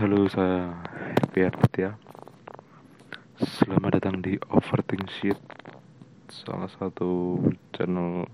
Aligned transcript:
Halo, 0.00 0.24
saya 0.32 0.80
Pierre 1.28 1.60
Setia. 1.60 1.92
Selamat 3.36 4.00
datang 4.00 4.24
di 4.24 4.40
Overthink 4.48 5.12
Sheet, 5.12 5.36
salah 6.24 6.72
satu 6.72 7.36
channel, 7.76 8.24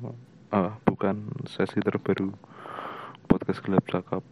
ah 0.55 0.79
bukan 0.87 1.27
sesi 1.43 1.83
terbaru 1.83 2.31
podcast 3.27 3.67
gelap 3.67 3.83
cakap. 3.91 4.23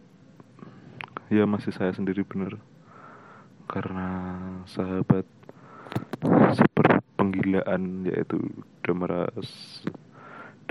Ya 1.27 1.43
masih 1.43 1.75
saya 1.75 1.91
sendiri 1.91 2.23
bener, 2.23 2.55
karena 3.67 4.07
sahabat 4.71 5.27
seperti 6.55 7.03
penggilaan 7.19 8.07
yaitu 8.07 8.39
Damara 8.79 9.27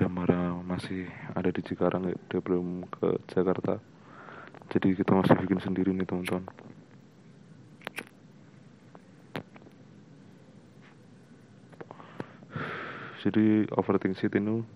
Damara 0.01 0.57
masih 0.65 1.13
ada 1.37 1.53
di 1.53 1.61
Cikarang 1.61 2.09
ya, 2.09 2.17
dia 2.33 2.41
belum 2.41 2.89
ke 2.89 3.21
Jakarta 3.29 3.85
jadi 4.75 4.91
kita 4.91 5.15
masih 5.15 5.39
bikin 5.39 5.63
sendiri 5.63 5.95
nih 5.95 6.03
teman-teman. 6.03 6.51
Jadi 13.23 13.71
overthinking 13.71 14.19
city 14.19 14.43
ini 14.43 14.67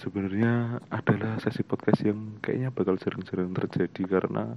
sebenarnya 0.00 0.80
adalah 0.88 1.36
sesi 1.44 1.60
podcast 1.60 2.02
yang 2.08 2.40
kayaknya 2.40 2.72
bakal 2.72 2.96
sering-sering 2.96 3.52
terjadi 3.52 4.02
karena 4.08 4.56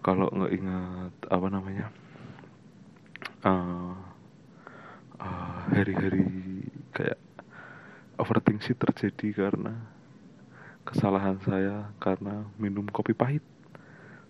kalau 0.00 0.30
nggak 0.30 0.52
ingat 0.54 1.12
apa 1.28 1.46
namanya 1.52 1.86
uh, 3.44 3.98
uh, 5.20 5.60
hari-hari 5.74 6.24
kayak 6.94 7.18
overthinking 8.16 8.78
terjadi 8.78 9.28
karena 9.34 10.01
kesalahan 10.82 11.38
saya 11.46 11.90
karena 12.02 12.46
minum 12.58 12.86
kopi 12.90 13.14
pahit. 13.14 13.44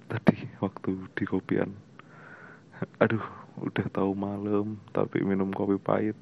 Tadi 0.09 0.37
waktu 0.61 1.09
di 1.17 1.25
kopian. 1.25 1.73
Aduh 3.01 3.23
udah 3.61 3.87
tahu 3.93 4.13
malam 4.17 4.81
tapi 4.93 5.25
minum 5.25 5.49
kopi 5.53 5.81
pahit. 5.81 6.17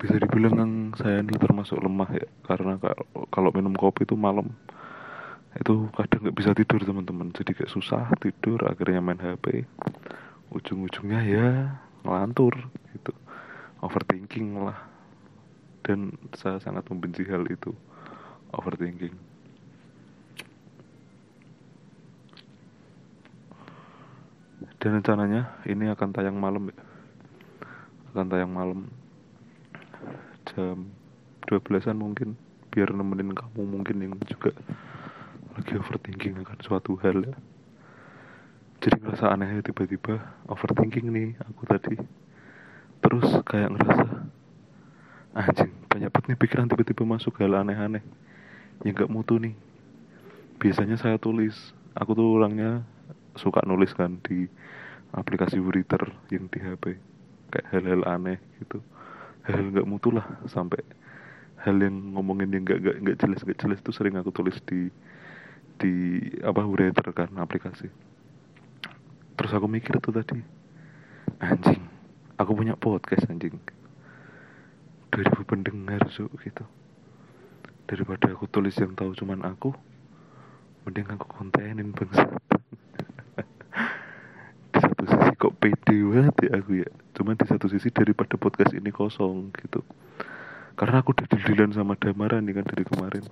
Bisa 0.00 0.16
dibilang 0.16 0.92
saya 0.96 1.20
ini 1.20 1.36
termasuk 1.36 1.80
lemah 1.80 2.08
ya 2.12 2.28
karena 2.44 2.76
kalau 3.32 3.50
minum 3.52 3.72
kopi 3.76 4.08
itu 4.08 4.16
malam 4.16 4.48
itu 5.54 5.86
kadang 5.94 6.20
nggak 6.28 6.36
bisa 6.36 6.50
tidur 6.52 6.80
teman-teman. 6.82 7.32
Jadi 7.32 7.56
kayak 7.56 7.72
susah 7.72 8.10
tidur 8.20 8.60
akhirnya 8.68 9.00
main 9.00 9.20
HP 9.20 9.64
ujung-ujungnya 10.52 11.20
ya 11.24 11.48
ngelantur 12.04 12.52
gitu. 12.92 13.12
Overthinking 13.80 14.64
lah. 14.64 14.76
Dan 15.84 16.16
saya 16.32 16.56
sangat 16.64 16.88
membenci 16.88 17.28
hal 17.28 17.44
itu 17.44 17.76
overthinking 18.56 19.33
dan 24.84 25.00
rencananya 25.00 25.64
ini 25.64 25.88
akan 25.88 26.12
tayang 26.12 26.36
malam 26.36 26.68
ya. 26.68 26.76
Akan 28.12 28.28
tayang 28.28 28.52
malam. 28.52 28.84
Jam 30.44 30.92
12an 31.48 31.96
mungkin 31.96 32.36
biar 32.68 32.92
nemenin 32.92 33.32
kamu 33.32 33.64
mungkin 33.64 33.96
yang 34.04 34.12
juga 34.28 34.52
lagi 35.56 35.80
overthinking 35.80 36.36
akan 36.44 36.58
suatu 36.60 37.00
hal 37.00 37.16
ya. 37.16 37.32
Jadi 38.84 39.00
ngerasa 39.00 39.32
aneh 39.32 39.56
ya 39.56 39.64
tiba-tiba 39.64 40.20
overthinking 40.52 41.08
nih 41.08 41.32
aku 41.40 41.64
tadi. 41.64 41.96
Terus 43.00 43.40
kayak 43.48 43.72
ngerasa 43.72 44.04
anjing 45.32 45.72
banyak 45.88 46.12
banget 46.12 46.28
nih 46.28 46.38
pikiran 46.44 46.68
tiba-tiba 46.68 47.08
masuk 47.08 47.40
hal 47.40 47.56
aneh-aneh. 47.56 48.04
Yang 48.84 49.08
gak 49.08 49.12
mutu 49.16 49.40
nih. 49.40 49.56
Biasanya 50.60 51.00
saya 51.00 51.16
tulis 51.16 51.72
aku 51.96 52.12
tuh 52.12 52.36
orangnya 52.36 52.84
suka 53.34 53.62
nulis 53.66 53.92
kan 53.94 54.18
di 54.22 54.46
aplikasi 55.14 55.62
Writer 55.62 56.10
yang 56.30 56.50
di 56.50 56.58
HP 56.58 56.84
kayak 57.54 57.66
hal-hal 57.70 58.02
aneh 58.06 58.38
gitu. 58.58 58.82
Hal-hal 59.46 59.70
nggak 59.70 59.88
mutu 59.88 60.10
lah 60.10 60.26
sampai 60.50 60.82
hal 61.62 61.76
yang 61.78 62.18
ngomongin 62.18 62.50
yang 62.50 62.62
nggak 62.66 62.80
nggak 62.82 62.96
nggak 63.00 63.16
jelas 63.22 63.40
nggak 63.46 63.58
jelas 63.60 63.78
itu 63.80 63.92
sering 63.94 64.16
aku 64.18 64.30
tulis 64.34 64.58
di 64.66 64.90
di 65.78 65.92
apa 66.42 66.62
Writer 66.66 67.06
kan 67.14 67.30
aplikasi. 67.38 67.88
Terus 69.34 69.52
aku 69.54 69.66
mikir 69.66 69.98
tuh 69.98 70.14
tadi 70.14 70.38
anjing 71.42 71.82
aku 72.38 72.50
punya 72.54 72.74
podcast 72.74 73.26
anjing. 73.30 73.58
2000 75.14 75.46
pendengar 75.46 76.02
so, 76.10 76.26
gitu. 76.42 76.66
Daripada 77.86 78.34
aku 78.34 78.50
tulis 78.50 78.74
yang 78.74 78.98
tahu 78.98 79.14
cuman 79.14 79.46
aku 79.46 79.70
mending 80.84 81.06
aku 81.14 81.26
kontenin 81.30 81.94
bangsa 81.94 82.26
kok 85.44 85.60
pede 85.60 86.00
banget 86.08 86.36
ya 86.48 86.50
aku 86.56 86.72
ya. 86.80 86.88
Cuman 87.12 87.36
di 87.36 87.44
satu 87.44 87.68
sisi 87.68 87.92
daripada 87.92 88.40
podcast 88.40 88.72
ini 88.72 88.88
kosong 88.88 89.52
gitu. 89.60 89.84
Karena 90.72 91.04
aku 91.04 91.12
udah 91.12 91.28
dililan 91.28 91.76
sama 91.76 92.00
Damara 92.00 92.40
nih 92.40 92.56
kan 92.56 92.64
dari 92.64 92.88
kemarin 92.88 93.24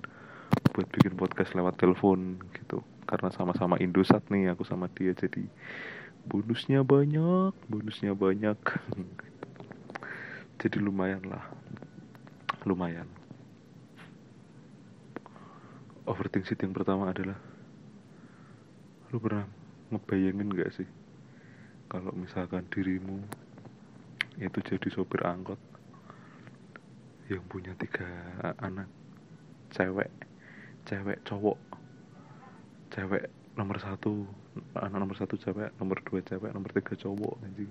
buat 0.77 0.87
bikin 0.93 1.17
podcast 1.17 1.57
lewat 1.57 1.81
telepon 1.81 2.37
gitu. 2.53 2.85
Karena 3.09 3.33
sama-sama 3.33 3.81
Indosat 3.81 4.21
nih 4.29 4.53
aku 4.53 4.61
sama 4.61 4.93
dia 4.93 5.17
jadi 5.17 5.41
bonusnya 6.29 6.85
banyak 6.85 7.57
bonusnya 7.65 8.13
banyak. 8.13 8.61
Jadi 10.61 10.77
lumayan 10.77 11.25
lah. 11.25 11.41
Lumayan. 12.69 13.09
Overthinking 16.05 16.61
yang 16.61 16.73
pertama 16.77 17.09
adalah 17.09 17.41
lu 19.09 19.17
pernah 19.17 19.49
ngebayangin 19.89 20.53
gak 20.53 20.73
sih 20.77 21.02
kalau 21.93 22.09
misalkan 22.17 22.65
dirimu 22.73 23.21
itu 24.41 24.59
jadi 24.65 24.87
sopir 24.89 25.21
angkot 25.21 25.61
yang 27.29 27.45
punya 27.45 27.77
tiga 27.77 28.09
anak 28.57 28.89
cewek 29.69 30.09
cewek 30.89 31.21
cowok 31.21 31.61
cewek 32.89 33.29
nomor 33.53 33.77
satu 33.77 34.25
anak 34.73 34.97
nomor 34.97 35.17
satu 35.17 35.37
cewek 35.37 35.69
nomor 35.77 36.01
dua 36.01 36.19
cewek 36.25 36.49
nomor 36.49 36.73
tiga 36.73 36.93
cowok 36.97 37.37
anjing. 37.45 37.69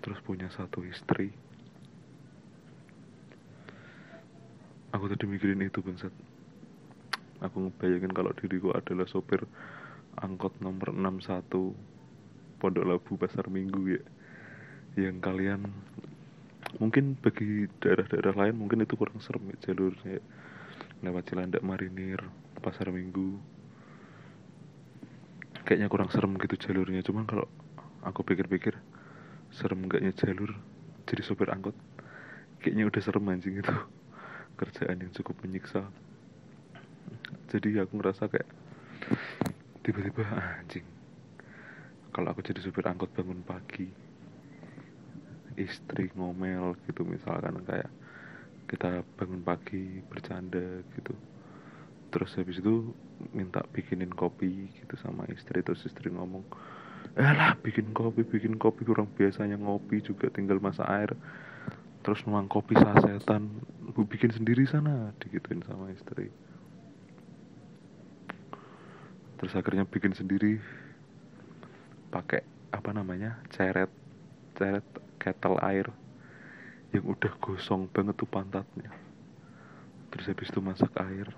Terus 0.00 0.18
punya 0.24 0.48
satu 0.48 0.80
istri. 0.88 1.32
Aku 4.96 5.04
tadi 5.04 5.28
mikirin 5.28 5.60
itu 5.60 5.84
bangsat. 5.84 6.12
Aku 7.44 7.68
ngebayangin 7.68 8.12
kalau 8.16 8.32
diriku 8.32 8.72
adalah 8.72 9.04
sopir 9.04 9.44
angkot 10.16 10.56
nomor 10.64 10.90
61 10.96 11.97
Pondok 12.58 12.84
Labu 12.84 13.14
Pasar 13.14 13.46
Minggu 13.46 13.94
ya. 13.94 14.02
Yang 14.98 15.16
kalian 15.22 15.62
mungkin 16.82 17.14
bagi 17.22 17.70
daerah-daerah 17.80 18.34
lain 18.34 18.58
mungkin 18.58 18.82
itu 18.82 18.98
kurang 18.98 19.22
serem 19.22 19.46
ya, 19.54 19.70
jalurnya. 19.70 20.18
Lewat 21.06 21.30
Cilandak 21.30 21.62
Marinir 21.62 22.18
Pasar 22.58 22.90
Minggu. 22.90 23.38
Kayaknya 25.62 25.86
kurang 25.86 26.10
serem 26.10 26.34
gitu 26.34 26.58
jalurnya. 26.58 27.06
Cuman 27.06 27.30
kalau 27.30 27.46
aku 28.02 28.26
pikir-pikir 28.26 28.74
serem 29.54 29.86
enggaknya 29.86 30.12
jalur 30.12 30.52
jadi 31.08 31.24
sopir 31.24 31.48
angkot 31.48 31.72
kayaknya 32.60 32.84
udah 32.90 33.00
serem 33.00 33.30
anjing 33.30 33.56
itu. 33.62 33.76
Kerjaan 34.58 34.98
yang 34.98 35.14
cukup 35.14 35.38
menyiksa. 35.46 35.86
Jadi 37.48 37.78
aku 37.78 37.96
ngerasa 37.96 38.26
kayak 38.26 38.50
tiba-tiba 39.86 40.26
anjing 40.60 40.97
kalau 42.18 42.34
aku 42.34 42.42
jadi 42.42 42.58
supir 42.66 42.82
angkot 42.82 43.14
bangun 43.14 43.46
pagi 43.46 43.86
istri 45.54 46.10
ngomel 46.18 46.74
gitu 46.90 47.06
misalkan 47.06 47.62
kayak 47.62 47.86
kita 48.66 49.06
bangun 49.14 49.46
pagi 49.46 50.02
bercanda 50.10 50.82
gitu. 50.98 51.14
Terus 52.10 52.34
habis 52.34 52.58
itu 52.58 52.90
minta 53.30 53.62
bikinin 53.70 54.10
kopi 54.10 54.66
gitu 54.82 54.98
sama 54.98 55.30
istri 55.30 55.62
terus 55.62 55.86
istri 55.86 56.10
ngomong 56.10 56.42
lah 57.14 57.54
bikin 57.62 57.94
kopi 57.94 58.26
bikin 58.26 58.58
kopi 58.58 58.82
kurang 58.82 59.06
biasanya 59.14 59.54
ngopi 59.54 60.02
juga 60.02 60.26
tinggal 60.34 60.58
masak 60.58 60.90
air. 60.90 61.14
Terus 62.02 62.26
nuang 62.26 62.50
kopi 62.50 62.74
sasetan 62.74 63.62
bu 63.94 64.02
bikin 64.10 64.34
sendiri 64.34 64.66
sana 64.66 65.14
digituin 65.22 65.62
sama 65.62 65.94
istri. 65.94 66.34
Terus 69.38 69.54
akhirnya 69.54 69.86
bikin 69.86 70.18
sendiri 70.18 70.58
pakai 72.08 72.40
apa 72.72 72.90
namanya 72.92 73.40
ceret 73.52 73.92
ceret 74.56 74.84
kettle 75.20 75.60
air 75.60 75.86
yang 76.92 77.04
udah 77.04 77.32
gosong 77.36 77.84
banget 77.92 78.16
tuh 78.16 78.28
pantatnya. 78.28 78.88
Terus 80.08 80.26
habis 80.32 80.48
itu 80.48 80.60
masak 80.64 80.92
air. 81.04 81.28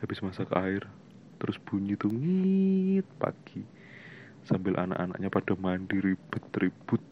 Habis 0.00 0.24
masak 0.24 0.48
air 0.56 0.88
terus 1.36 1.60
bunyi 1.60 2.00
tuh 2.00 2.08
ngit 2.08 3.04
pagi. 3.20 3.60
Sambil 4.48 4.80
anak-anaknya 4.80 5.28
pada 5.28 5.52
mandi 5.58 6.00
ribet-ribut 6.00 7.02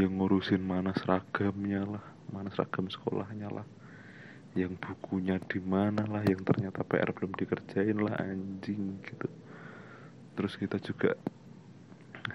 yang 0.00 0.16
ngurusin 0.16 0.64
mana 0.64 0.96
seragamnya 0.96 1.84
lah 1.84 2.04
mana 2.32 2.48
seragam 2.48 2.88
sekolahnya 2.88 3.52
lah. 3.52 3.66
Yang 4.56 4.80
bukunya 4.80 5.36
di 5.36 5.60
mana 5.60 6.08
lah 6.08 6.24
yang 6.24 6.40
ternyata 6.40 6.80
PR 6.80 7.12
belum 7.12 7.36
dikerjain 7.36 7.98
lah 8.00 8.16
anjing 8.24 9.00
gitu 9.04 9.28
terus 10.32 10.56
kita 10.56 10.80
juga 10.80 11.14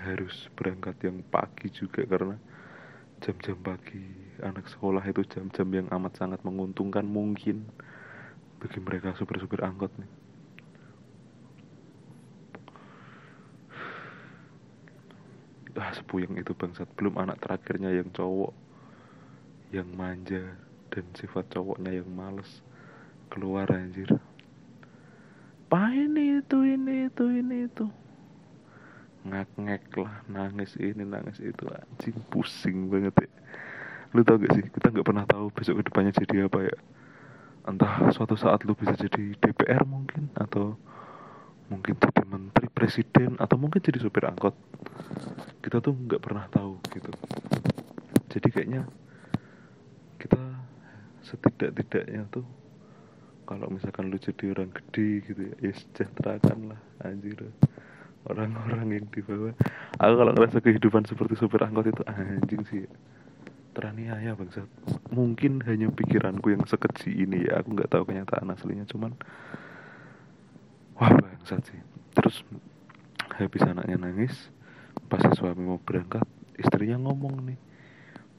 harus 0.03 0.51
berangkat 0.53 0.99
yang 1.07 1.23
pagi 1.25 1.71
juga 1.71 2.03
karena 2.03 2.35
jam-jam 3.23 3.57
pagi 3.57 4.03
anak 4.43 4.69
sekolah 4.69 5.01
itu 5.09 5.25
jam-jam 5.25 5.67
yang 5.73 5.87
amat 5.89 6.21
sangat 6.21 6.39
menguntungkan 6.45 7.01
mungkin 7.07 7.65
bagi 8.61 8.79
mereka 8.81 9.13
supir-supir 9.17 9.61
angkot 9.65 9.89
nih. 9.97 10.11
Ah 15.77 15.93
sepuyeng 15.93 16.33
itu 16.41 16.57
bangsat. 16.57 16.89
Belum 16.97 17.21
anak 17.21 17.37
terakhirnya 17.37 17.93
yang 17.93 18.09
cowok 18.09 18.53
yang 19.69 19.85
manja 19.93 20.57
dan 20.89 21.05
sifat 21.13 21.45
cowoknya 21.53 22.01
yang 22.01 22.09
males. 22.09 22.65
Keluar 23.29 23.69
anjir 23.69 24.09
apa 25.67 25.91
ini 25.91 26.39
itu 26.39 26.63
ini 26.63 27.11
itu 27.11 27.27
ini 27.27 27.67
itu? 27.67 27.91
Ngak-ngek 29.27 29.99
lah 29.99 30.23
nangis 30.31 30.79
ini 30.79 31.03
nangis 31.03 31.43
itu. 31.43 31.67
Anjing 31.67 32.15
pusing 32.31 32.87
banget 32.87 33.27
ya. 33.27 33.29
Lu 34.15 34.23
tau 34.23 34.39
gak 34.39 34.55
sih 34.55 34.63
kita 34.63 34.95
nggak 34.95 35.03
pernah 35.03 35.27
tahu 35.27 35.51
besok 35.51 35.83
ke 35.83 35.91
depannya 35.91 36.15
jadi 36.15 36.47
apa 36.47 36.71
ya? 36.71 36.75
Entah 37.67 38.15
suatu 38.15 38.39
saat 38.39 38.63
lu 38.63 38.79
bisa 38.79 38.95
jadi 38.95 39.35
DPR 39.43 39.83
mungkin 39.83 40.31
atau 40.39 40.79
mungkin 41.67 41.99
jadi 41.99 42.23
menteri 42.23 42.71
presiden 42.71 43.35
atau 43.35 43.59
mungkin 43.59 43.83
jadi 43.83 43.99
supir 43.99 44.23
angkot. 44.23 44.55
Kita 45.59 45.83
tuh 45.83 45.99
nggak 45.99 46.23
pernah 46.23 46.47
tahu 46.47 46.79
gitu. 46.95 47.11
Jadi 48.31 48.47
kayaknya 48.55 48.87
kita 50.15 50.39
setidak-tidaknya 51.27 52.23
tuh 52.31 52.47
kalau 53.47 53.71
misalkan 53.71 54.11
lu 54.11 54.19
jadi 54.19 54.51
orang 54.51 54.69
gede 54.75 55.23
gitu 55.23 55.41
ya 55.47 55.55
ya 55.63 55.73
sejahterakan 55.73 56.75
lah 56.75 56.81
anjir. 57.07 57.39
Orang-orang 58.27 58.91
yang 58.91 59.07
di 59.07 59.23
bawah. 59.23 59.55
Aku 60.03 60.13
kalau 60.19 60.31
ngerasa 60.35 60.59
kehidupan 60.59 61.07
seperti 61.07 61.39
supir 61.39 61.63
angkot 61.63 61.87
itu 61.87 62.03
anjing 62.03 62.61
sih. 62.67 62.83
Teraniaya 63.71 64.35
bangsa 64.35 64.67
mungkin 65.15 65.63
hanya 65.63 65.87
pikiranku 65.87 66.51
yang 66.51 66.67
sekecil 66.67 67.15
ini 67.15 67.47
ya. 67.47 67.63
Aku 67.63 67.71
nggak 67.71 67.87
tahu 67.87 68.03
kenyataan 68.03 68.51
aslinya 68.51 68.83
cuman 68.83 69.15
wah 70.99 71.15
bangsat 71.15 71.63
sih. 71.71 71.79
Terus 72.11 72.43
habis 73.37 73.63
anaknya 73.63 73.95
nangis 73.95 74.51
pas 75.07 75.23
suami 75.37 75.63
mau 75.63 75.79
berangkat 75.79 76.25
istrinya 76.57 76.97
ngomong 76.97 77.47
nih 77.47 77.59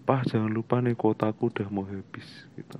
Pak 0.02 0.34
jangan 0.34 0.50
lupa 0.50 0.82
nih 0.82 0.98
kotaku 0.98 1.54
udah 1.54 1.68
mau 1.70 1.86
habis 1.86 2.26
gitu 2.58 2.76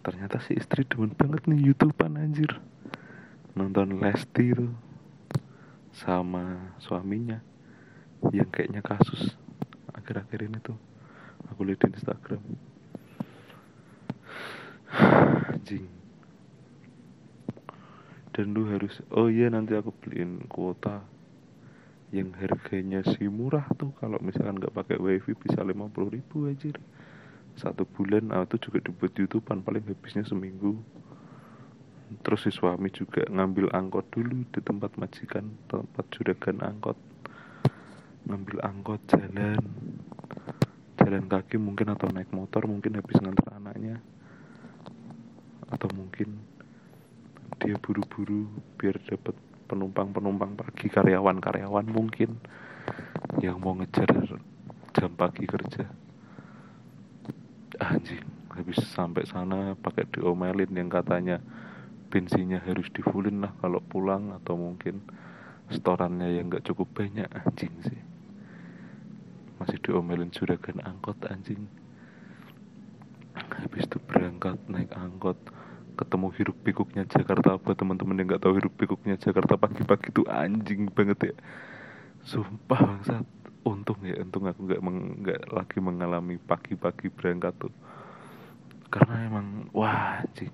ternyata 0.00 0.40
si 0.40 0.54
istri 0.54 0.86
demen 0.86 1.12
banget 1.12 1.44
nih 1.50 1.72
youtubean 1.72 2.16
anjir. 2.16 2.60
Nonton 3.58 3.98
Lesti 3.98 4.54
tuh 4.54 4.70
sama 5.90 6.74
suaminya 6.78 7.42
yang 8.30 8.46
kayaknya 8.50 8.82
kasus 8.82 9.34
akhir-akhir 9.90 10.46
ini 10.46 10.58
tuh. 10.62 10.78
Aku 11.50 11.66
lihat 11.66 11.82
di 11.82 11.98
Instagram. 11.98 12.42
Anjing. 15.50 15.86
Dan 18.30 18.54
lu 18.54 18.70
harus 18.70 19.02
oh 19.10 19.26
iya 19.26 19.50
nanti 19.50 19.74
aku 19.74 19.90
beliin 19.90 20.46
kuota 20.46 21.02
yang 22.14 22.30
harganya 22.38 23.02
sih 23.02 23.26
murah 23.26 23.66
tuh. 23.74 23.90
Kalau 23.98 24.22
misalkan 24.22 24.62
nggak 24.62 24.74
pakai 24.74 24.96
wifi 25.02 25.34
bisa 25.34 25.66
lima 25.66 25.90
puluh 25.90 26.14
ribu 26.14 26.46
aja 26.46 26.70
satu 27.58 27.82
bulan 27.82 28.30
ah, 28.30 28.46
itu 28.46 28.70
juga 28.70 28.78
dibuat 28.86 29.12
youtubean 29.18 29.66
paling 29.66 29.82
habisnya 29.82 30.22
seminggu. 30.22 30.78
Terus 32.22 32.46
si 32.46 32.50
suami 32.54 32.88
juga 32.88 33.26
ngambil 33.28 33.74
angkot 33.74 34.08
dulu 34.14 34.46
di 34.48 34.62
tempat 34.62 34.94
majikan 34.96 35.44
tempat 35.66 36.06
juragan 36.14 36.62
angkot. 36.62 36.96
Ngambil 38.30 38.62
angkot 38.62 39.02
jalan. 39.10 39.60
Jalan 41.02 41.24
kaki 41.26 41.58
mungkin 41.58 41.92
atau 41.92 42.08
naik 42.08 42.30
motor 42.30 42.64
mungkin 42.64 42.96
habis 42.96 43.18
ngantar 43.18 43.58
anaknya. 43.58 43.98
Atau 45.68 45.90
mungkin 45.92 46.38
dia 47.58 47.74
buru-buru 47.76 48.46
biar 48.78 49.02
dapat 49.02 49.34
penumpang-penumpang 49.68 50.56
pagi 50.56 50.88
karyawan-karyawan 50.88 51.86
mungkin 51.90 52.38
yang 53.42 53.60
mau 53.60 53.76
ngejar 53.76 54.08
jam 54.96 55.12
pagi 55.12 55.44
kerja 55.44 55.84
anjing 57.78 58.26
habis 58.58 58.82
sampai 58.90 59.22
sana 59.22 59.78
pakai 59.78 60.10
diomelin 60.10 60.74
yang 60.74 60.90
katanya 60.90 61.38
bensinnya 62.10 62.58
harus 62.64 62.90
difulin 62.90 63.44
lah 63.44 63.54
kalau 63.62 63.78
pulang 63.78 64.34
atau 64.34 64.58
mungkin 64.58 65.04
setorannya 65.68 66.40
yang 66.40 66.48
nggak 66.48 66.64
cukup 66.66 66.88
banyak. 66.90 67.28
Anjing 67.28 67.74
sih. 67.84 68.00
Masih 69.60 69.78
diomelin 69.84 70.32
juragan 70.32 70.80
angkot 70.82 71.20
anjing. 71.28 71.68
Habis 73.38 73.86
itu 73.86 73.98
berangkat 74.02 74.58
naik 74.66 74.90
angkot 74.96 75.38
ketemu 75.94 76.26
hiruk 76.34 76.58
pikuknya 76.64 77.04
Jakarta. 77.06 77.60
Buat 77.60 77.76
teman-teman 77.78 78.18
yang 78.18 78.26
nggak 78.34 78.42
tahu 78.42 78.56
hiruk 78.56 78.74
pikuknya 78.74 79.20
Jakarta 79.20 79.54
pagi-pagi 79.60 80.10
itu 80.10 80.24
anjing 80.26 80.88
banget 80.90 81.30
ya. 81.30 81.36
Sumpah 82.26 82.80
bangsat 82.80 83.37
untung 83.72 84.00
ya 84.04 84.16
untung 84.20 84.48
aku 84.48 84.64
nggak 84.64 84.80
nggak 85.24 85.40
lagi 85.52 85.78
mengalami 85.78 86.40
pagi-pagi 86.40 87.12
berangkat 87.12 87.54
tuh. 87.60 87.74
Karena 88.88 89.28
emang 89.28 89.68
wah 89.76 90.24
anjing. 90.24 90.52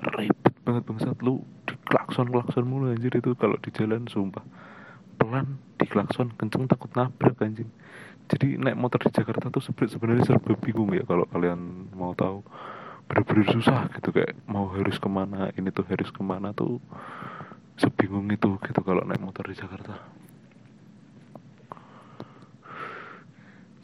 Ribet 0.00 0.54
banget 0.66 0.82
bangsat. 0.86 1.18
Lu 1.22 1.46
klakson 1.86 2.30
klakson 2.30 2.66
mulu 2.66 2.90
anjir 2.90 3.14
itu 3.14 3.34
kalau 3.38 3.54
di 3.62 3.70
jalan 3.70 4.06
sumpah. 4.10 4.42
Pelan 5.20 5.60
di 5.78 5.86
klakson 5.86 6.34
kenceng 6.34 6.66
takut 6.66 6.90
nabrak 6.96 7.38
anjing. 7.42 7.70
Jadi 8.30 8.58
naik 8.58 8.78
motor 8.78 9.02
di 9.02 9.10
Jakarta 9.10 9.50
tuh 9.50 9.62
sebenarnya 9.62 10.22
serba 10.26 10.54
bingung 10.58 10.94
ya 10.94 11.02
kalau 11.06 11.26
kalian 11.30 11.90
mau 11.94 12.14
tahu. 12.14 12.42
Bener-bener 13.10 13.46
susah 13.50 13.90
gitu 13.98 14.14
kayak 14.14 14.38
mau 14.46 14.70
harus 14.70 15.02
ke 15.02 15.10
mana 15.10 15.50
ini 15.58 15.74
tuh 15.74 15.82
harus 15.86 16.10
ke 16.14 16.22
mana 16.22 16.54
tuh. 16.54 16.78
Sebingung 17.78 18.28
itu 18.30 18.58
gitu 18.60 18.80
kalau 18.84 19.02
naik 19.02 19.22
motor 19.24 19.46
di 19.48 19.56
Jakarta 19.56 20.20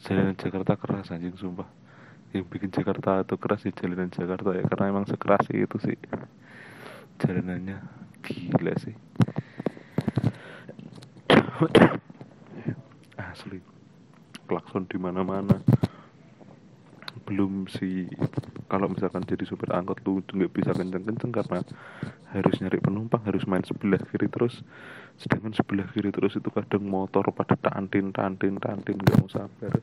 jalanan 0.07 0.39
Jakarta 0.39 0.79
keras 0.79 1.11
anjing 1.11 1.35
sumpah. 1.35 1.67
Yang 2.31 2.47
bikin 2.47 2.71
Jakarta 2.71 3.27
itu 3.27 3.35
keras 3.35 3.67
di 3.67 3.75
jalanan 3.75 4.07
Jakarta 4.07 4.55
ya 4.55 4.63
karena 4.63 4.85
emang 4.87 5.03
sekeras 5.03 5.43
itu 5.51 5.77
sih. 5.83 5.99
Jalanannya 7.19 7.83
gila 8.23 8.73
sih. 8.79 8.95
Asli. 13.19 13.59
Klakson 14.47 14.87
di 14.87 14.95
mana-mana 14.95 15.59
belum 17.27 17.67
sih. 17.67 18.07
Kalau 18.71 18.87
misalkan 18.87 19.27
jadi 19.27 19.43
supir 19.43 19.67
angkot 19.75 19.99
lu 20.07 20.23
nggak 20.23 20.51
bisa 20.55 20.71
kenceng-kenceng 20.71 21.35
karena 21.35 21.59
harus 22.31 22.55
nyari 22.63 22.79
penumpang 22.79 23.19
harus 23.27 23.43
main 23.43 23.67
sebelah 23.67 23.99
kiri 24.07 24.31
terus. 24.31 24.63
Sedangkan 25.19 25.51
sebelah 25.51 25.91
kiri 25.91 26.15
terus 26.15 26.39
itu 26.39 26.47
kadang 26.47 26.87
motor 26.87 27.27
pada 27.35 27.59
tantin 27.59 28.15
tantin 28.15 28.55
tantin 28.63 28.95
gak 29.03 29.19
mau 29.19 29.27
sabar. 29.27 29.75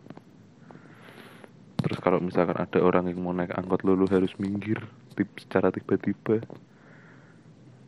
Terus 1.85 1.99
kalau 2.01 2.17
misalkan 2.25 2.57
ada 2.57 2.81
orang 2.81 3.13
yang 3.13 3.21
mau 3.21 3.37
naik 3.37 3.53
angkot 3.53 3.85
lu, 3.85 3.93
harus 4.09 4.33
minggir 4.41 4.81
tip 5.13 5.29
secara 5.37 5.69
tiba-tiba. 5.69 6.41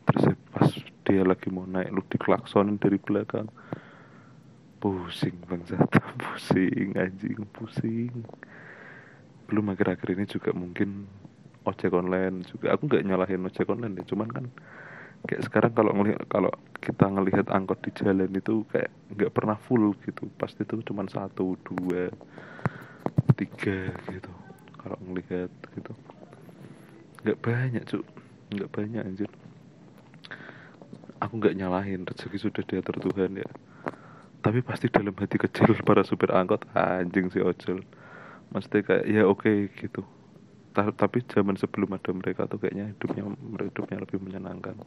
Terus 0.05 0.37
pas 0.53 0.69
dia 1.09 1.25
lagi 1.25 1.49
mau 1.49 1.65
naik 1.65 1.89
lu 1.89 2.05
diklaksonin 2.05 2.77
dari 2.77 3.01
belakang. 3.01 3.49
Pusing 4.77 5.41
bangsat. 5.49 5.89
Pusing 6.21 6.93
anjing 6.93 7.41
pusing 7.49 8.21
belum 9.47 9.71
akhir-akhir 9.73 10.07
ini 10.19 10.25
juga 10.27 10.51
mungkin 10.51 11.07
ojek 11.63 11.91
online 11.91 12.43
juga. 12.47 12.75
Aku 12.75 12.87
nggak 12.87 13.03
nyalahin 13.03 13.47
ojek 13.47 13.67
online 13.67 13.95
ya 13.99 14.05
cuman 14.07 14.29
kan 14.31 14.45
kayak 15.27 15.43
sekarang 15.49 15.73
kalau 15.73 15.91
ngelihat 15.97 16.23
kalau 16.29 16.51
kita 16.79 17.09
ngelihat 17.09 17.47
angkot 17.49 17.81
di 17.81 17.91
jalan 17.95 18.31
itu 18.31 18.63
kayak 18.71 18.91
nggak 19.15 19.31
pernah 19.31 19.55
full 19.55 19.95
gitu. 20.03 20.27
Pasti 20.35 20.63
itu 20.67 20.83
cuma 20.83 21.07
satu 21.07 21.55
dua 21.63 22.11
tiga 23.39 23.91
gitu 24.11 24.31
kalau 24.79 24.97
ngelihat 25.07 25.51
gitu. 25.75 25.91
Nggak 27.23 27.39
banyak 27.39 27.83
cuk. 27.87 28.05
Nggak 28.51 28.69
banyak 28.71 29.01
anjir. 29.03 29.31
Aku 31.17 31.33
nggak 31.41 31.57
nyalahin 31.57 32.05
rezeki 32.05 32.37
sudah 32.37 32.63
diatur 32.63 32.95
Tuhan 32.99 33.41
ya. 33.41 33.49
Tapi 34.37 34.61
pasti 34.63 34.87
dalam 34.87 35.15
hati 35.17 35.35
kecil 35.35 35.75
para 35.87 36.03
supir 36.03 36.31
angkot 36.31 36.63
anjing 36.75 37.27
si 37.31 37.39
ojol 37.39 37.83
mesti 38.51 38.77
kayak 38.83 39.03
ya 39.07 39.27
oke 39.27 39.43
okay, 39.43 39.67
gitu 39.75 40.07
tapi 40.77 41.25
zaman 41.25 41.57
sebelum 41.57 41.97
ada 41.97 42.13
mereka 42.13 42.45
tuh 42.45 42.61
kayaknya 42.61 42.93
hidupnya 42.93 43.23
hidupnya 43.57 43.97
lebih 44.05 44.19
menyenangkan. 44.21 44.77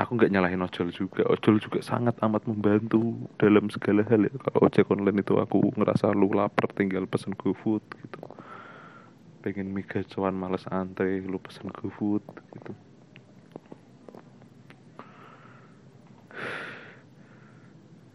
Aku 0.00 0.16
nggak 0.16 0.32
nyalahin 0.32 0.64
ojol 0.64 0.88
juga. 0.88 1.28
Ojol 1.28 1.60
juga 1.60 1.84
sangat 1.84 2.16
amat 2.24 2.48
membantu 2.48 3.28
dalam 3.36 3.68
segala 3.68 4.00
hal 4.08 4.24
ya. 4.24 4.32
Kalau 4.32 4.64
ojek 4.64 4.88
online 4.88 5.20
itu 5.20 5.36
aku 5.36 5.76
ngerasa 5.76 6.16
lu 6.16 6.32
lapar 6.32 6.72
tinggal 6.72 7.04
pesen 7.04 7.36
GoFood 7.36 7.84
gitu. 8.00 8.20
Pengen 9.44 9.76
mie 9.76 9.84
cuan 9.84 10.32
males 10.32 10.64
antre 10.72 11.20
lu 11.20 11.36
pesen 11.36 11.68
GoFood 11.68 12.24
gitu. 12.56 12.72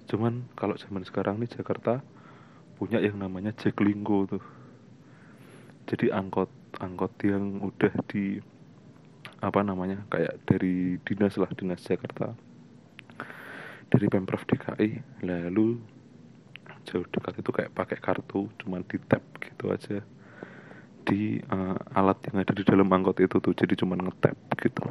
Cuman 0.10 0.50
kalau 0.58 0.74
zaman 0.82 1.06
sekarang 1.06 1.38
nih 1.38 1.54
Jakarta 1.54 2.02
punya 2.76 3.00
yang 3.00 3.18
namanya 3.18 3.56
Jaklingko 3.56 4.28
tuh. 4.28 4.44
Jadi 5.88 6.12
angkot 6.12 6.52
angkot 6.84 7.16
yang 7.24 7.64
udah 7.64 7.94
di 8.12 8.40
apa 9.40 9.62
namanya 9.64 10.04
kayak 10.12 10.44
dari 10.44 11.00
dinas 11.08 11.40
lah 11.40 11.50
dinas 11.56 11.80
Jakarta. 11.82 12.36
Dari 13.86 14.06
pemprov 14.12 14.44
DKI 14.44 15.24
lalu 15.24 15.80
jauh 16.86 17.06
dekat 17.10 17.42
itu 17.42 17.50
kayak 17.54 17.72
pakai 17.74 17.98
kartu 18.02 18.52
cuman 18.60 18.84
di 18.84 18.98
tap 19.08 19.24
gitu 19.40 19.72
aja. 19.72 20.04
Di 21.06 21.38
uh, 21.48 21.78
alat 21.96 22.18
yang 22.28 22.44
ada 22.44 22.54
di 22.54 22.66
dalam 22.66 22.90
angkot 22.92 23.22
itu 23.22 23.38
tuh 23.40 23.54
jadi 23.56 23.78
cuman 23.78 24.10
ngetap 24.10 24.36
gitu. 24.60 24.84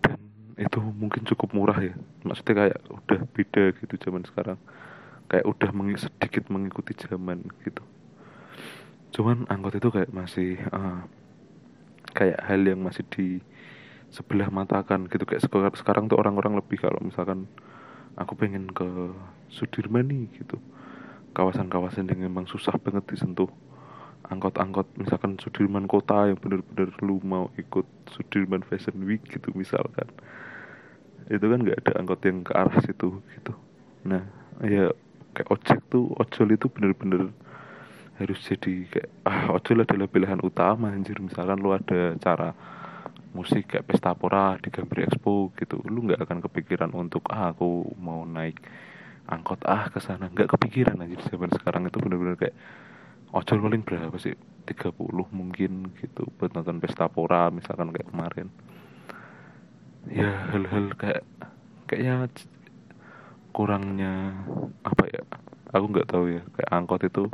Dan 0.00 0.18
itu 0.58 0.80
mungkin 0.80 1.22
cukup 1.28 1.52
murah 1.54 1.78
ya. 1.78 1.94
Maksudnya 2.24 2.54
kayak 2.56 2.78
udah 2.88 3.20
beda 3.30 3.62
gitu 3.78 3.94
zaman 4.00 4.24
sekarang 4.24 4.58
kayak 5.32 5.48
udah 5.48 5.70
meng 5.72 5.96
sedikit 5.96 6.52
mengikuti 6.52 6.92
zaman 6.92 7.48
gitu. 7.64 7.80
Cuman 9.16 9.48
angkot 9.48 9.80
itu 9.80 9.88
kayak 9.88 10.12
masih 10.12 10.60
uh, 10.68 11.08
kayak 12.12 12.36
hal 12.44 12.60
yang 12.60 12.84
masih 12.84 13.08
di 13.08 13.40
sebelah 14.12 14.52
matakan 14.52 15.08
gitu. 15.08 15.24
Kayak 15.24 15.48
sekarang, 15.48 15.72
sekarang 15.72 16.04
tuh 16.12 16.20
orang-orang 16.20 16.60
lebih 16.60 16.84
kalau 16.84 17.00
misalkan 17.00 17.48
aku 18.20 18.36
pengen 18.36 18.68
ke 18.68 18.84
Sudirman 19.48 20.04
nih 20.12 20.28
gitu. 20.36 20.60
Kawasan-kawasan 21.32 22.12
yang 22.12 22.28
memang 22.28 22.44
susah 22.44 22.76
banget 22.76 23.08
disentuh. 23.08 23.48
Angkot-angkot 24.28 25.00
misalkan 25.00 25.40
Sudirman 25.40 25.88
kota 25.88 26.28
yang 26.28 26.36
bener-bener 26.36 26.92
lu 27.00 27.24
mau 27.24 27.48
ikut 27.56 27.88
Sudirman 28.12 28.60
Fashion 28.68 29.00
Week 29.08 29.24
gitu 29.24 29.48
misalkan. 29.56 30.12
Itu 31.32 31.48
kan 31.48 31.64
nggak 31.64 31.88
ada 31.88 31.92
angkot 32.04 32.20
yang 32.28 32.44
ke 32.44 32.52
arah 32.52 32.76
situ 32.84 33.24
gitu. 33.32 33.52
Nah 34.04 34.28
ya 34.60 34.92
kayak 35.32 35.48
ojek 35.48 35.80
tuh 35.88 36.12
ojol 36.16 36.48
itu 36.52 36.66
bener-bener 36.68 37.32
harus 38.20 38.38
jadi 38.44 38.86
kayak 38.86 39.08
ah 39.24 39.50
ojol 39.56 39.82
adalah 39.82 40.06
pilihan 40.06 40.40
utama 40.44 40.92
anjir. 40.92 41.18
Misalkan 41.18 41.58
lu 41.58 41.72
ada 41.72 42.14
cara 42.20 42.52
musik 43.32 43.72
kayak 43.72 43.88
pesta 43.88 44.12
pora 44.12 44.60
di 44.60 44.68
Gambir 44.68 45.08
Expo 45.08 45.50
gitu 45.56 45.80
lu 45.88 46.04
nggak 46.04 46.20
akan 46.20 46.38
kepikiran 46.44 46.92
untuk 46.92 47.24
ah 47.32 47.56
aku 47.56 47.96
mau 47.96 48.28
naik 48.28 48.60
angkot 49.26 49.64
ah 49.64 49.88
ke 49.88 49.98
sana. 49.98 50.28
Nggak 50.28 50.52
kepikiran 50.52 51.00
di 51.08 51.16
zaman 51.28 51.50
sekarang 51.50 51.88
itu 51.88 51.96
benar-benar 51.98 52.36
kayak 52.36 52.56
ojol 53.32 53.58
paling 53.64 53.82
berapa 53.82 54.16
sih? 54.20 54.36
30 54.62 54.94
mungkin 55.34 55.90
gitu 55.98 56.30
buat 56.38 56.54
nonton 56.54 56.78
pesta 56.78 57.10
pora 57.10 57.50
misalkan 57.50 57.90
kayak 57.90 58.08
kemarin. 58.12 58.48
Ya 60.12 60.50
hal-hal 60.52 60.94
kayak 60.94 61.22
kayaknya 61.88 62.30
kurangnya 63.52 64.32
ya 64.80 64.91
aku 65.72 65.84
nggak 65.88 66.08
tahu 66.08 66.24
ya 66.36 66.42
kayak 66.56 66.70
angkot 66.70 67.02
itu 67.02 67.24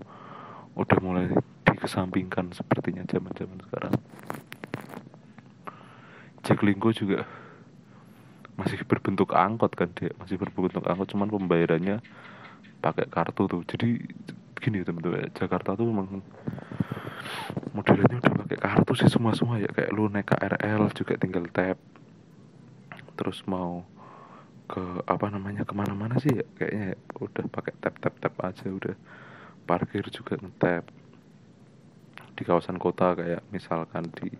udah 0.78 0.98
mulai 1.02 1.26
dikesampingkan 1.66 2.54
sepertinya 2.54 3.02
zaman 3.04 3.34
zaman 3.34 3.58
sekarang 3.66 3.94
Jaklingko 6.46 6.96
juga 6.96 7.28
masih 8.58 8.82
berbentuk 8.88 9.36
angkot 9.36 9.76
kan 9.76 9.92
dia 9.94 10.10
masih 10.16 10.40
berbentuk 10.40 10.82
angkot 10.86 11.12
cuman 11.12 11.28
pembayarannya 11.30 12.02
pakai 12.78 13.06
kartu 13.10 13.46
tuh. 13.50 13.62
Jadi 13.66 14.02
gini 14.58 14.82
teman-teman 14.82 15.30
Jakarta 15.34 15.78
tuh 15.78 15.86
memang 15.86 16.22
modelnya 17.74 18.18
udah 18.18 18.34
pakai 18.46 18.58
kartu 18.58 18.92
sih 18.98 19.10
semua 19.10 19.34
semua 19.34 19.62
ya. 19.62 19.70
Kayak 19.70 19.94
lu 19.94 20.10
naik 20.10 20.26
KRL 20.30 20.82
juga 20.94 21.14
tinggal 21.18 21.44
tap. 21.50 21.78
Terus 23.18 23.42
mau 23.46 23.82
ke 24.68 25.00
apa 25.08 25.26
namanya 25.32 25.64
ke 25.64 25.72
mana-mana 25.72 26.20
sih 26.20 26.30
ya. 26.30 26.44
Kayaknya 26.60 26.84
ya, 26.92 26.96
udah 27.24 27.44
pakai 27.48 27.74
tap 27.80 27.96
tap 27.98 28.14
tap 28.20 28.34
aja 28.44 28.68
udah 28.68 28.94
parkir 29.64 30.04
juga 30.12 30.36
ngetap. 30.36 30.84
Di 32.36 32.42
kawasan 32.44 32.76
kota 32.76 33.16
kayak 33.16 33.42
misalkan 33.50 34.12
di 34.12 34.30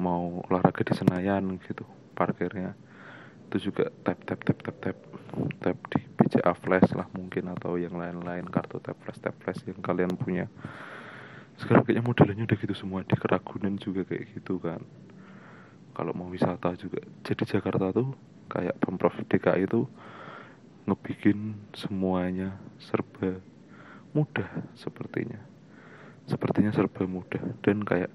mau 0.00 0.40
olahraga 0.48 0.80
di 0.80 0.94
Senayan 0.96 1.60
gitu 1.60 1.84
parkirnya. 2.16 2.72
Itu 3.52 3.70
juga 3.70 3.92
tap 4.02 4.24
tap 4.24 4.40
tap. 4.42 4.58
Tap 4.64 4.76
tap 4.80 4.98
tap 5.60 5.78
di 5.92 6.00
BCA 6.16 6.52
Flash 6.56 6.90
lah 6.96 7.06
mungkin 7.14 7.52
atau 7.54 7.78
yang 7.78 7.94
lain-lain 7.94 8.48
kartu 8.50 8.82
tap 8.82 8.98
flash 9.04 9.20
tap 9.22 9.36
flash 9.44 9.62
yang 9.68 9.78
kalian 9.78 10.16
punya. 10.18 10.50
Sekarang 11.60 11.84
kayaknya 11.84 12.02
modelnya 12.02 12.42
udah 12.48 12.58
gitu 12.58 12.74
semua 12.74 13.04
di 13.04 13.14
Keragunan 13.14 13.76
juga 13.76 14.02
kayak 14.08 14.32
gitu 14.32 14.56
kan. 14.56 14.80
Kalau 15.92 16.16
mau 16.16 16.32
wisata 16.32 16.72
juga. 16.80 17.04
Jadi 17.20 17.44
Jakarta 17.44 17.92
tuh 17.92 18.16
kayak 18.50 18.74
pemprov 18.82 19.14
DKI 19.30 19.70
itu 19.70 19.86
ngebikin 20.90 21.54
semuanya 21.70 22.58
serba 22.82 23.38
mudah 24.10 24.50
sepertinya. 24.74 25.38
Sepertinya 26.26 26.74
serba 26.74 27.06
mudah. 27.06 27.42
Dan 27.62 27.86
kayak 27.86 28.10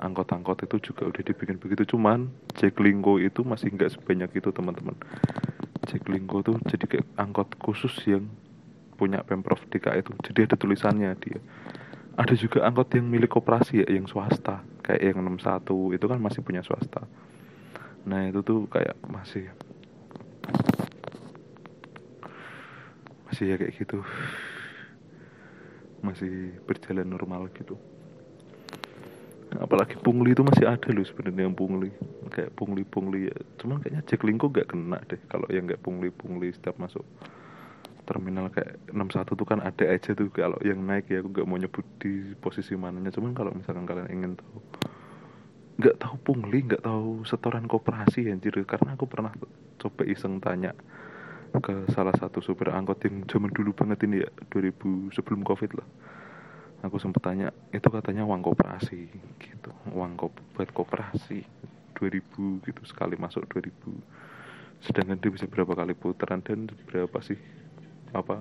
angkot-angkot 0.00 0.68
itu 0.68 0.92
juga 0.92 1.08
udah 1.08 1.22
dibikin 1.24 1.56
begitu. 1.56 1.96
Cuman 1.96 2.28
Jaklingko 2.56 3.16
itu 3.20 3.40
masih 3.40 3.72
nggak 3.72 3.96
sebanyak 3.96 4.30
itu 4.36 4.52
teman-teman. 4.52 4.96
Jaklingko 5.88 6.44
tuh 6.44 6.56
jadi 6.68 6.84
kayak 6.84 7.06
angkot 7.16 7.56
khusus 7.56 7.96
yang 8.04 8.28
punya 9.00 9.24
pemprov 9.24 9.64
DKI 9.72 10.04
itu. 10.04 10.12
Jadi 10.28 10.40
ada 10.44 10.56
tulisannya 10.60 11.10
dia. 11.24 11.40
Ada 12.20 12.36
juga 12.36 12.68
angkot 12.68 12.92
yang 12.92 13.08
milik 13.08 13.32
koperasi 13.32 13.80
ya 13.80 13.88
yang 13.88 14.04
swasta. 14.04 14.60
Kayak 14.84 15.16
yang 15.16 15.24
61 15.24 15.96
itu 15.96 16.04
kan 16.04 16.18
masih 16.20 16.44
punya 16.44 16.60
swasta 16.60 17.08
nah 18.08 18.24
itu 18.26 18.40
tuh 18.40 18.64
kayak 18.68 18.96
masih 19.06 19.48
masih 23.40 23.44
ya 23.46 23.56
kayak 23.56 23.72
gitu. 23.78 24.04
Masih 26.04 26.52
berjalan 26.68 27.08
normal 27.08 27.48
gitu. 27.56 27.80
Apalagi 29.56 29.96
pungli 29.98 30.36
itu 30.36 30.44
masih 30.44 30.68
ada 30.68 30.88
loh 30.92 31.02
sebenarnya 31.02 31.48
yang 31.48 31.56
pungli. 31.56 31.88
Kayak 32.28 32.52
pungli 32.52 32.82
pungli 32.84 33.32
ya. 33.32 33.36
Cuman 33.56 33.80
kayaknya 33.80 34.02
Jack 34.04 34.22
Lingko 34.28 34.52
gak 34.52 34.68
kena 34.68 35.00
deh. 35.08 35.16
Kalau 35.24 35.48
yang 35.48 35.64
kayak 35.66 35.80
pungli 35.80 36.12
pungli 36.12 36.52
setiap 36.52 36.76
masuk 36.76 37.02
terminal 38.04 38.50
kayak 38.50 38.76
61 38.90 39.38
tuh 39.38 39.46
kan 39.48 39.64
ada 39.64 39.84
aja 39.88 40.10
tuh. 40.12 40.28
Kalau 40.28 40.60
yang 40.60 40.84
naik 40.84 41.08
ya 41.08 41.24
aku 41.24 41.32
gak 41.32 41.48
mau 41.48 41.56
nyebut 41.56 41.86
di 41.96 42.36
posisi 42.36 42.76
mananya. 42.76 43.08
Cuman 43.08 43.32
kalau 43.32 43.56
misalkan 43.56 43.88
kalian 43.88 44.10
ingin 44.12 44.32
tahu 44.36 44.58
nggak 45.80 45.96
tahu 45.96 46.14
pungli 46.20 46.68
nggak 46.68 46.84
tahu 46.84 47.24
setoran 47.24 47.64
koperasi 47.64 48.28
anjir. 48.28 48.52
Karena 48.68 48.94
aku 48.94 49.08
pernah 49.08 49.32
coba 49.80 50.02
iseng 50.04 50.36
tanya 50.38 50.76
ke 51.50 51.88
salah 51.90 52.14
satu 52.14 52.38
supir 52.44 52.70
angkot 52.70 53.02
yang 53.02 53.26
zaman 53.26 53.50
dulu 53.50 53.74
banget 53.74 54.06
ini 54.06 54.22
ya 54.22 54.30
2000 54.52 55.10
sebelum 55.16 55.40
covid 55.42 55.72
lah. 55.74 55.88
Aku 56.84 57.00
sempat 57.00 57.24
tanya 57.24 57.48
itu 57.72 57.88
katanya 57.88 58.28
uang 58.28 58.44
koperasi 58.44 59.08
gitu. 59.40 59.72
Uang 59.96 60.20
ko 60.20 60.28
buat 60.54 60.68
koperasi 60.70 61.40
2000 61.96 62.64
gitu. 62.68 62.80
Sekali 62.84 63.16
masuk 63.16 63.48
2000 63.48 63.72
sedangkan 64.80 65.20
dia 65.20 65.28
bisa 65.28 65.44
berapa 65.44 65.76
kali 65.76 65.92
putaran 65.92 66.40
dan 66.40 66.64
berapa 66.88 67.20
sih 67.20 67.36
apa 68.16 68.40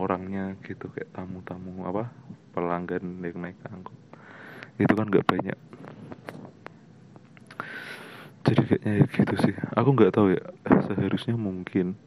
orangnya 0.00 0.56
gitu 0.64 0.88
kayak 0.88 1.12
tamu-tamu 1.12 1.84
apa 1.84 2.08
pelanggan 2.56 3.20
yang 3.20 3.36
naik 3.36 3.60
angkot. 3.68 3.96
Itu 4.80 4.94
kan 4.96 5.10
nggak 5.12 5.28
banyak 5.28 5.58
jadi 8.48 8.62
kayaknya 8.64 8.92
ya 9.04 9.06
gitu 9.12 9.34
sih. 9.44 9.54
Aku 9.76 9.92
nggak 9.92 10.16
tahu 10.16 10.32
ya 10.32 10.44
seharusnya 10.88 11.36
mungkin 11.36 12.00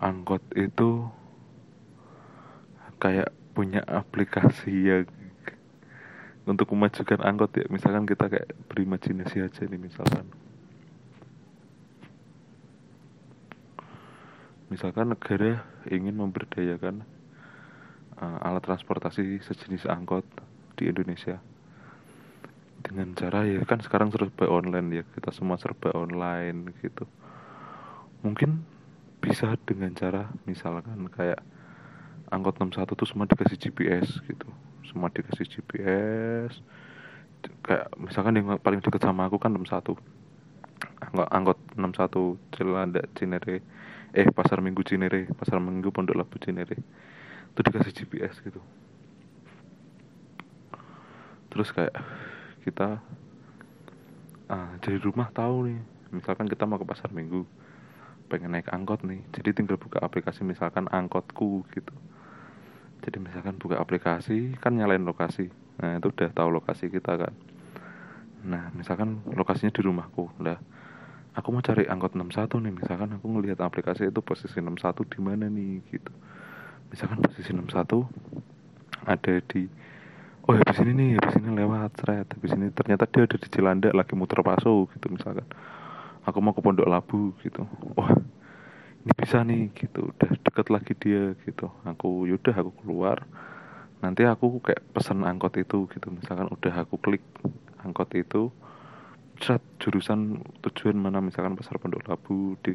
angkot 0.00 0.40
itu 0.56 1.12
kayak 2.96 3.28
punya 3.52 3.84
aplikasi 3.84 4.72
yang 4.72 5.04
untuk 6.48 6.72
memajukan 6.72 7.20
angkot 7.20 7.52
ya. 7.52 7.66
Misalkan 7.68 8.08
kita 8.08 8.32
kayak 8.32 8.48
berimajinasi 8.72 9.44
aja 9.44 9.62
nih 9.68 9.80
misalkan. 9.80 10.24
Misalkan 14.72 15.12
negara 15.12 15.62
ingin 15.86 16.16
memberdayakan 16.18 17.06
uh, 18.18 18.38
alat 18.46 18.64
transportasi 18.64 19.38
sejenis 19.44 19.86
angkot 19.86 20.26
di 20.74 20.90
Indonesia 20.90 21.38
dengan 22.86 23.18
cara 23.18 23.42
ya 23.42 23.66
kan 23.66 23.82
sekarang 23.82 24.14
serba 24.14 24.46
online 24.46 25.02
ya 25.02 25.04
kita 25.10 25.34
semua 25.34 25.58
serba 25.58 25.90
online 25.90 26.70
gitu. 26.78 27.02
Mungkin 28.22 28.62
bisa 29.18 29.58
dengan 29.66 29.90
cara 29.98 30.30
misalkan 30.46 31.10
kayak 31.10 31.42
angkot 32.30 32.62
61 32.62 32.94
tuh 32.94 33.08
semua 33.10 33.26
dikasih 33.26 33.58
GPS 33.58 34.22
gitu. 34.22 34.46
Semua 34.86 35.10
dikasih 35.10 35.50
GPS 35.50 36.62
kayak 37.62 37.90
misalkan 37.98 38.38
yang 38.38 38.46
paling 38.58 38.82
dekat 38.82 39.02
sama 39.02 39.26
aku 39.26 39.38
kan 39.38 39.54
61 39.54 39.98
angkot 40.98 41.28
angkot 41.30 41.58
61 41.78 42.54
Celanda 42.54 43.02
Cinere 43.14 43.62
eh 44.16 44.26
pasar 44.30 44.62
Minggu 44.62 44.82
Cinere 44.86 45.26
pasar 45.34 45.58
Minggu 45.58 45.90
Pondok 45.90 46.16
Labu 46.16 46.38
Cinere. 46.38 46.78
Itu 47.52 47.60
dikasih 47.66 47.92
GPS 47.92 48.38
gitu. 48.46 48.62
Terus 51.50 51.72
kayak 51.72 51.94
kita 52.66 52.98
ah, 54.50 54.74
dari 54.82 54.98
rumah 54.98 55.30
tahu 55.30 55.70
nih. 55.70 55.80
Misalkan 56.10 56.50
kita 56.50 56.66
mau 56.66 56.82
ke 56.82 56.86
pasar 56.86 57.14
minggu 57.14 57.46
pengen 58.26 58.58
naik 58.58 58.74
angkot 58.74 59.06
nih 59.06 59.22
jadi 59.30 59.54
tinggal 59.54 59.78
buka 59.78 60.02
aplikasi 60.02 60.42
misalkan 60.42 60.90
angkotku 60.90 61.62
gitu. 61.70 61.94
Jadi 63.06 63.22
misalkan 63.22 63.54
buka 63.62 63.78
aplikasi 63.78 64.58
kan 64.58 64.74
nyalain 64.74 65.06
lokasi. 65.06 65.46
Nah 65.78 66.02
itu 66.02 66.10
udah 66.10 66.30
tahu 66.34 66.48
lokasi 66.50 66.90
kita 66.90 67.14
kan. 67.14 67.34
Nah 68.42 68.74
misalkan 68.74 69.22
lokasinya 69.30 69.70
di 69.70 69.82
rumahku 69.86 70.26
lah. 70.42 70.58
Aku 71.36 71.52
mau 71.52 71.60
cari 71.60 71.86
angkot 71.86 72.16
61 72.16 72.64
nih 72.64 72.74
misalkan 72.74 73.14
aku 73.14 73.28
ngelihat 73.28 73.60
aplikasi 73.62 74.08
itu 74.08 74.20
posisi 74.24 74.58
61 74.58 75.06
di 75.06 75.18
mana 75.22 75.46
nih 75.46 75.84
gitu. 75.94 76.10
Misalkan 76.90 77.22
posisi 77.22 77.54
61 77.54 78.08
ada 79.06 79.34
di 79.44 79.68
oh 80.46 80.54
habis 80.54 80.78
ini 80.78 80.92
nih 80.94 81.08
habis 81.18 81.34
ini 81.42 81.50
lewat 81.50 81.90
seret 81.98 82.26
habis 82.30 82.54
ini 82.54 82.70
ternyata 82.70 83.10
dia 83.10 83.26
ada 83.26 83.36
di 83.36 83.48
Cilandak 83.50 83.92
lagi 83.98 84.14
muter 84.14 84.38
paso 84.46 84.86
gitu 84.94 85.06
misalkan. 85.10 85.46
Aku 86.26 86.42
mau 86.42 86.50
ke 86.50 86.58
Pondok 86.58 86.90
Labu 86.90 87.38
gitu. 87.42 87.62
Wah 87.94 88.10
ini 89.06 89.12
bisa 89.14 89.46
nih 89.46 89.70
gitu. 89.74 90.10
Udah 90.10 90.30
deket 90.42 90.66
lagi 90.74 90.92
dia 90.98 91.38
gitu. 91.46 91.70
Aku 91.86 92.26
yaudah 92.26 92.54
aku 92.54 92.74
keluar. 92.82 93.22
Nanti 94.02 94.26
aku 94.26 94.58
kayak 94.58 94.82
pesen 94.90 95.22
angkot 95.22 95.54
itu 95.54 95.86
gitu. 95.90 96.10
Misalkan 96.10 96.50
udah 96.50 96.74
aku 96.82 96.98
klik 96.98 97.22
angkot 97.82 98.10
itu 98.18 98.50
chat 99.38 99.62
jurusan 99.78 100.42
tujuan 100.66 100.98
mana 100.98 101.22
misalkan 101.22 101.54
pasar 101.54 101.78
Pondok 101.78 102.02
Labu 102.10 102.58
di 102.58 102.74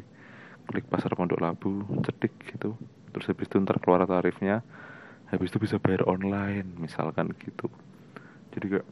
klik 0.68 0.88
pasar 0.88 1.12
Pondok 1.12 1.40
Labu 1.40 1.84
cetik 2.04 2.32
gitu. 2.48 2.76
Terus 3.12 3.28
habis 3.28 3.52
itu 3.52 3.60
ntar 3.60 3.80
keluar 3.84 4.08
tarifnya 4.08 4.64
habis 5.32 5.48
itu 5.48 5.58
bisa 5.64 5.80
bayar 5.80 6.04
online 6.04 6.68
misalkan 6.76 7.32
gitu. 7.40 7.72
Jadi 8.52 8.78
kayak 8.78 8.88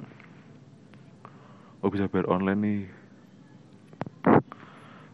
oh 1.84 1.90
bisa 1.92 2.08
bayar 2.08 2.32
online 2.32 2.60
nih. 2.64 2.82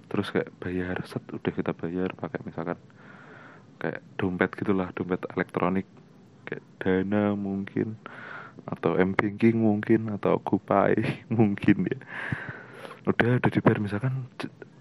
Terus 0.06 0.30
kayak 0.30 0.54
bayar 0.62 0.96
set 1.02 1.26
udah 1.34 1.52
kita 1.52 1.74
bayar 1.74 2.14
pakai 2.14 2.40
misalkan 2.46 2.78
kayak 3.82 4.00
dompet 4.14 4.50
gitulah 4.54 4.88
dompet 4.94 5.20
elektronik. 5.34 5.86
Kayak 6.46 6.62
dana 6.78 7.34
mungkin 7.34 7.98
atau 8.70 8.94
m 8.96 9.12
banking 9.12 9.58
mungkin 9.60 10.14
atau 10.16 10.40
GoPay 10.40 10.94
mungkin 11.38 11.90
ya 11.90 11.98
udah 13.06 13.38
ada 13.38 13.48
dibayar. 13.48 13.78
Misalkan 13.78 14.26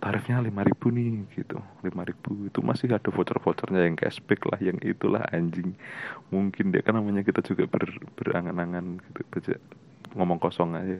tarifnya 0.01 0.41
lima 0.41 0.65
ribu 0.65 0.89
nih 0.89 1.29
gitu. 1.37 1.61
lima 1.85 2.01
ribu. 2.01 2.49
Itu 2.49 2.65
masih 2.65 2.89
ada 2.89 3.09
voucher 3.13 3.37
vouchernya 3.37 3.85
yang 3.85 3.95
cashback 3.95 4.41
lah 4.49 4.57
yang 4.57 4.81
itulah 4.81 5.21
anjing. 5.29 5.77
Mungkin 6.33 6.73
deh 6.73 6.81
kan 6.81 6.97
namanya 6.97 7.21
kita 7.21 7.45
juga 7.45 7.69
ber, 7.69 7.85
berangan-angan 8.17 8.97
gitu. 9.01 9.21
Baca 9.29 9.53
ngomong 10.17 10.39
kosong 10.41 10.73
aja. 10.73 10.99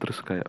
Terus 0.00 0.18
kayak 0.24 0.48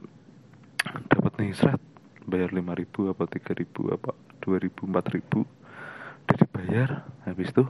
dapat 1.12 1.32
nih 1.40 1.52
serat 1.56 1.80
bayar 2.24 2.56
lima 2.56 2.72
ribu 2.76 3.12
apa 3.12 3.28
tiga 3.28 3.52
ribu 3.52 3.92
apa 3.92 4.16
dua 4.40 4.58
ribu 4.64 4.88
empat 4.88 5.12
ribu. 5.12 5.44
Udah 6.24 6.38
dibayar. 6.40 6.90
Habis 7.28 7.52
tuh 7.52 7.68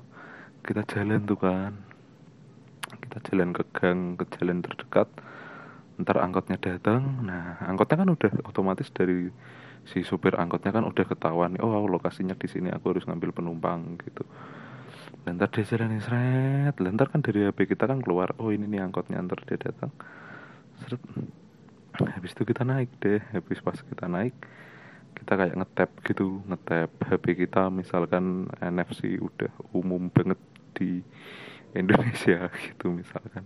kita 0.61 0.85
jalan 0.85 1.25
tuh 1.25 1.41
kan. 1.41 1.73
Kita 2.93 3.17
jalan 3.33 3.49
ke 3.57 3.65
gang 3.73 4.13
ke 4.21 4.25
jalan 4.37 4.61
terdekat 4.61 5.09
ntar 6.01 6.17
angkotnya 6.21 6.57
datang 6.57 7.25
nah 7.25 7.61
angkotnya 7.69 8.01
kan 8.01 8.09
udah 8.09 8.31
otomatis 8.49 8.89
dari 8.89 9.29
si 9.83 10.01
supir 10.01 10.39
angkotnya 10.39 10.71
kan 10.71 10.87
udah 10.87 11.05
ketahuan 11.05 11.59
oh 11.59 11.85
lokasinya 11.85 12.33
di 12.39 12.47
sini 12.47 12.71
aku 12.71 12.95
harus 12.95 13.03
ngambil 13.03 13.35
penumpang 13.35 13.99
gitu. 13.99 14.23
Dan 15.23 15.39
ntar 15.39 15.51
dia 15.51 15.63
jalan 15.63 15.99
seret 16.03 16.75
dan 16.75 16.95
ntar 16.95 17.07
kan 17.11 17.23
dari 17.23 17.47
HP 17.47 17.75
kita 17.75 17.87
kan 17.87 17.99
keluar 18.03 18.35
oh 18.39 18.51
ini 18.51 18.67
nih 18.67 18.83
angkotnya 18.83 19.19
ntar 19.23 19.43
dia 19.47 19.59
datang 19.59 19.91
seret 20.83 20.99
habis 21.93 22.33
itu 22.33 22.43
kita 22.43 22.65
naik 22.65 22.89
deh 22.99 23.21
habis 23.31 23.61
pas 23.61 23.77
kita 23.77 24.09
naik 24.09 24.33
kita 25.13 25.33
kayak 25.37 25.55
ngetap 25.55 25.91
gitu 26.03 26.41
ngetap 26.49 26.89
HP 27.05 27.45
kita 27.45 27.69
misalkan 27.69 28.49
NFC 28.59 29.21
udah 29.21 29.51
umum 29.77 30.09
banget 30.09 30.39
di 30.73 31.05
Indonesia 31.77 32.49
gitu 32.65 32.91
misalkan 32.91 33.45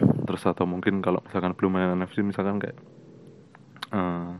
terus 0.00 0.42
atau 0.48 0.64
mungkin 0.64 1.04
kalau 1.04 1.20
misalkan 1.24 1.52
belum 1.52 1.70
main 1.76 1.92
NFC 1.98 2.24
misalkan 2.24 2.56
kayak 2.56 2.78
uh, 3.92 4.32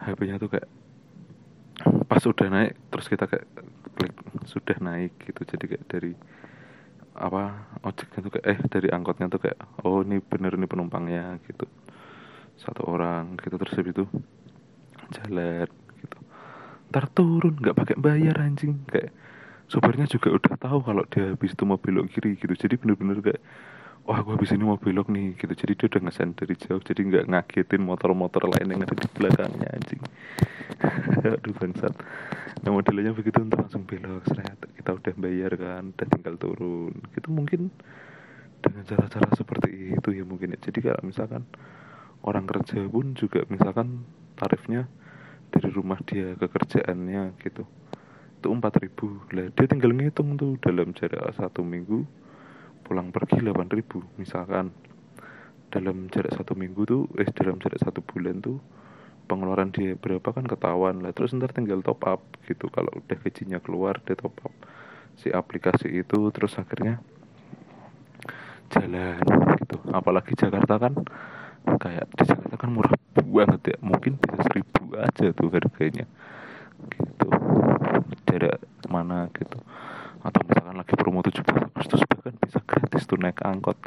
eh, 0.00 0.04
HP-nya 0.08 0.40
tuh 0.40 0.48
kayak 0.52 0.68
pas 2.06 2.22
udah 2.24 2.48
naik 2.48 2.72
terus 2.88 3.06
kita 3.10 3.28
kayak 3.28 3.46
klik 3.96 4.14
sudah 4.48 4.76
naik 4.80 5.12
gitu. 5.20 5.42
Jadi 5.44 5.64
kayak 5.76 5.84
dari 5.88 6.12
apa 7.16 7.64
ojeknya 7.80 8.18
tuh 8.20 8.32
kayak 8.36 8.46
eh 8.46 8.58
dari 8.68 8.88
angkotnya 8.92 9.26
tuh 9.32 9.40
kayak 9.40 9.58
oh 9.84 10.04
ini 10.04 10.20
bener 10.20 10.56
ini 10.56 10.68
penumpangnya 10.68 11.40
gitu. 11.48 11.68
Satu 12.56 12.88
orang 12.88 13.36
gitu 13.40 13.56
terus 13.60 13.76
habis 13.76 13.92
itu 13.92 14.04
jalan 15.12 15.68
gitu. 16.00 16.18
Ntar 16.92 17.04
turun 17.12 17.54
nggak 17.56 17.76
pakai 17.76 17.96
bayar 18.00 18.40
anjing. 18.40 18.84
Kayak 18.88 19.12
sopirnya 19.66 20.06
juga 20.06 20.30
udah 20.30 20.54
tahu 20.56 20.78
kalau 20.84 21.02
dia 21.08 21.34
habis 21.34 21.52
itu 21.52 21.64
mau 21.64 21.80
belok 21.80 22.12
kiri 22.12 22.36
gitu. 22.36 22.54
Jadi 22.54 22.80
bener-bener 22.80 23.20
kayak 23.20 23.42
wah 24.06 24.22
gue 24.22 24.38
habis 24.38 24.54
ini 24.54 24.62
mau 24.62 24.78
belok 24.78 25.10
nih 25.10 25.34
gitu. 25.34 25.50
Jadi 25.50 25.72
dia 25.74 25.86
udah 25.90 26.00
ngesen 26.06 26.38
dari 26.38 26.54
jauh 26.54 26.78
jadi 26.78 27.00
nggak 27.02 27.24
ngagetin 27.26 27.82
motor-motor 27.82 28.46
lain 28.46 28.70
yang 28.70 28.80
ada 28.86 28.94
di 28.94 29.08
belakangnya 29.10 29.68
anjing. 29.74 30.02
Aduh 31.36 31.54
bangsat. 31.58 31.94
Nah 32.62 32.70
modelnya 32.70 33.10
begitu 33.10 33.42
untuk 33.42 33.66
langsung 33.66 33.82
belok 33.82 34.22
seret. 34.30 34.58
Kita 34.78 34.94
udah 34.94 35.14
bayar 35.18 35.52
kan 35.58 35.90
udah 35.90 36.06
tinggal 36.06 36.34
turun. 36.38 36.94
Gitu 37.18 37.28
mungkin 37.34 37.74
dengan 38.62 38.82
cara-cara 38.86 39.28
seperti 39.34 39.98
itu 39.98 40.08
ya 40.14 40.22
mungkin 40.22 40.54
ya. 40.54 40.58
Jadi 40.62 40.78
kalau 40.86 41.02
misalkan 41.02 41.42
orang 42.22 42.46
kerja 42.46 42.86
pun 42.86 43.18
juga 43.18 43.42
misalkan 43.50 44.06
tarifnya 44.38 44.86
dari 45.50 45.68
rumah 45.74 45.98
dia 46.06 46.38
ke 46.38 46.46
kerjaannya 46.46 47.42
gitu. 47.42 47.66
Itu 48.38 48.54
empat 48.54 48.78
ribu. 48.86 49.18
Lah 49.34 49.50
dia 49.50 49.66
tinggal 49.66 49.90
ngitung 49.90 50.38
tuh 50.38 50.54
dalam 50.62 50.94
jarak 50.94 51.34
satu 51.34 51.66
minggu 51.66 52.25
pulang 52.86 53.10
pergi 53.10 53.42
8000 53.42 54.22
misalkan 54.22 54.70
dalam 55.74 56.06
jarak 56.06 56.30
satu 56.38 56.54
minggu 56.54 56.86
tuh 56.86 57.02
eh 57.18 57.26
dalam 57.34 57.58
jarak 57.58 57.82
satu 57.82 57.98
bulan 57.98 58.38
tuh 58.38 58.62
pengeluaran 59.26 59.74
dia 59.74 59.98
berapa 59.98 60.30
kan 60.30 60.46
ketahuan 60.46 61.02
lah. 61.02 61.10
Terus 61.10 61.34
ntar 61.34 61.50
tinggal 61.50 61.82
top 61.82 62.06
up 62.06 62.22
gitu. 62.46 62.70
Kalau 62.70 62.94
udah 62.94 63.16
gajinya 63.18 63.58
keluar 63.58 63.98
dia 64.06 64.14
top 64.14 64.38
up 64.46 64.54
si 65.18 65.28
aplikasi 65.34 65.90
itu. 65.90 66.30
Terus 66.30 66.54
akhirnya 66.56 67.02
jalan 68.70 69.18
gitu. 69.58 69.76
Apalagi 69.90 70.32
Jakarta 70.38 70.78
kan 70.78 70.94
kayak 71.66 72.06
di 72.14 72.22
Jakarta 72.22 72.54
kan 72.54 72.70
murah 72.70 72.94
banget 73.18 73.74
ya. 73.74 73.76
Mungkin 73.82 74.22
bisa 74.22 74.38
seribu 74.46 74.94
aja 74.94 75.26
tuh 75.34 75.50
harganya. 75.50 76.06
Gitu. 76.94 77.28
Jarak 78.30 78.62
mana 78.86 79.26
gitu 79.34 79.58
atau 80.26 80.42
misalkan 80.42 80.74
lagi 80.74 80.94
promo 80.98 81.22
17 81.22 81.46
Agustus 81.46 82.02
bahkan 82.10 82.34
bisa 82.42 82.58
gratis 82.66 83.06
tuh 83.06 83.18
naik 83.22 83.38
angkot. 83.46 83.78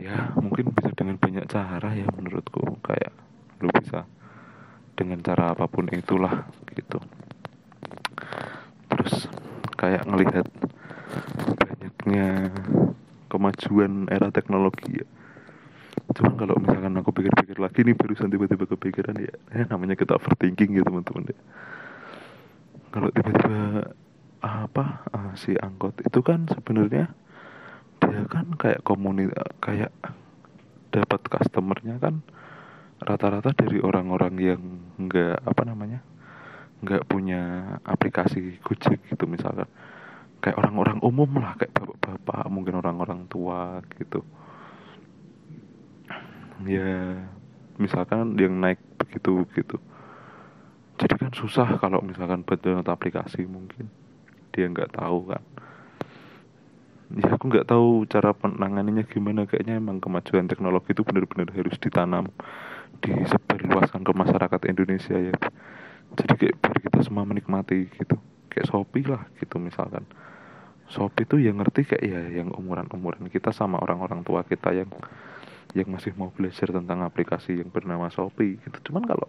Ya 0.00 0.32
mungkin 0.40 0.72
bisa 0.72 0.90
dengan 0.96 1.20
banyak 1.20 1.44
cara 1.52 1.92
ya 1.92 2.08
menurutku. 2.08 2.80
Kayak 2.80 3.12
lu 3.60 3.68
bisa 3.76 4.08
dengan 4.96 5.20
cara 5.20 5.52
apa 5.52 5.68
pun 5.68 5.84
itulah 5.92 6.48
gitu. 6.72 6.98
Terus 8.88 9.28
kayak 9.76 10.08
ngelihat 10.08 10.48
banyaknya 11.60 12.52
kemajuan 13.28 14.08
era 14.08 14.32
teknologi 14.32 15.04
ya. 15.04 15.06
Cuman 16.12 16.34
kalau 16.36 16.56
misalkan 16.60 16.92
aku 17.00 17.10
pikir-pikir 17.12 17.56
lagi 17.60 17.84
nih 17.84 17.96
barusan 17.96 18.28
tiba-tiba 18.28 18.68
kepikiran 18.68 19.16
ya, 19.16 19.32
ya 19.52 19.64
namanya 19.68 19.96
kita 19.96 20.16
overthinking 20.16 20.76
ya 20.76 20.84
teman-teman 20.84 21.32
ya. 21.32 21.38
Kalau 22.92 23.08
tiba-tiba 23.08 23.88
apa 24.42 25.06
uh, 25.14 25.32
si 25.38 25.54
angkot 25.54 26.02
itu 26.02 26.18
kan 26.20 26.50
sebenarnya 26.50 27.14
dia 28.02 28.22
kan 28.26 28.50
kayak 28.58 28.82
komunitas 28.82 29.38
kayak 29.62 29.94
dapat 30.90 31.20
customernya 31.30 32.02
kan 32.02 32.20
rata-rata 33.02 33.54
dari 33.54 33.78
orang-orang 33.78 34.34
yang 34.38 34.62
nggak 34.98 35.42
apa 35.46 35.62
namanya 35.64 36.02
nggak 36.82 37.06
punya 37.06 37.42
aplikasi 37.86 38.58
Gojek 38.58 39.06
gitu 39.06 39.24
misalkan. 39.30 39.70
Kayak 40.42 40.58
orang-orang 40.58 40.98
umum 41.06 41.30
lah 41.38 41.54
kayak 41.54 41.70
bapak-bapak 41.70 42.50
mungkin 42.50 42.74
orang-orang 42.82 43.30
tua 43.30 43.78
gitu. 43.94 44.26
Ya 46.66 47.22
misalkan 47.78 48.34
yang 48.34 48.58
naik 48.58 48.82
begitu 48.98 49.46
gitu. 49.54 49.78
Jadi 50.98 51.14
kan 51.14 51.30
susah 51.30 51.78
kalau 51.78 52.02
misalkan 52.02 52.42
buat 52.42 52.58
download 52.58 52.90
aplikasi 52.90 53.46
mungkin 53.46 54.01
dia 54.52 54.68
nggak 54.68 54.92
tahu 54.94 55.32
kan 55.32 55.42
ya 57.12 57.36
aku 57.36 57.44
nggak 57.52 57.68
tahu 57.68 58.08
cara 58.08 58.32
penanganannya 58.32 59.04
gimana. 59.04 59.44
Kayaknya 59.44 59.76
emang 59.76 60.00
kemajuan 60.00 60.48
teknologi 60.48 60.96
itu 60.96 61.04
benar-benar 61.04 61.52
harus 61.52 61.76
ditanam 61.76 62.32
disebarluaskan 63.02 64.00
ke 64.06 64.12
masyarakat 64.14 64.60
Indonesia 64.70 65.16
ya. 65.18 65.36
Jadi 66.16 66.32
kayak 66.38 66.56
biar 66.60 66.76
kita 66.80 66.98
semua 67.04 67.24
menikmati 67.28 67.88
gitu. 67.92 68.16
Kayak 68.48 68.68
Shopee 68.68 69.04
lah 69.08 69.22
gitu 69.40 69.56
misalkan. 69.60 70.04
Shopee 70.88 71.24
itu 71.24 71.36
yang 71.40 71.60
ngerti 71.60 71.88
kayak 71.88 72.04
ya 72.04 72.20
yang 72.42 72.52
umuran-umuran 72.52 73.28
kita 73.32 73.52
sama 73.52 73.80
orang-orang 73.80 74.24
tua 74.24 74.44
kita 74.44 74.72
yang 74.76 74.88
yang 75.72 75.88
masih 75.88 76.12
mau 76.20 76.28
belajar 76.28 76.68
tentang 76.68 77.00
aplikasi 77.00 77.60
yang 77.60 77.68
bernama 77.72 78.08
Shopee 78.12 78.60
gitu. 78.60 78.92
Cuman 78.92 79.04
kalau 79.08 79.28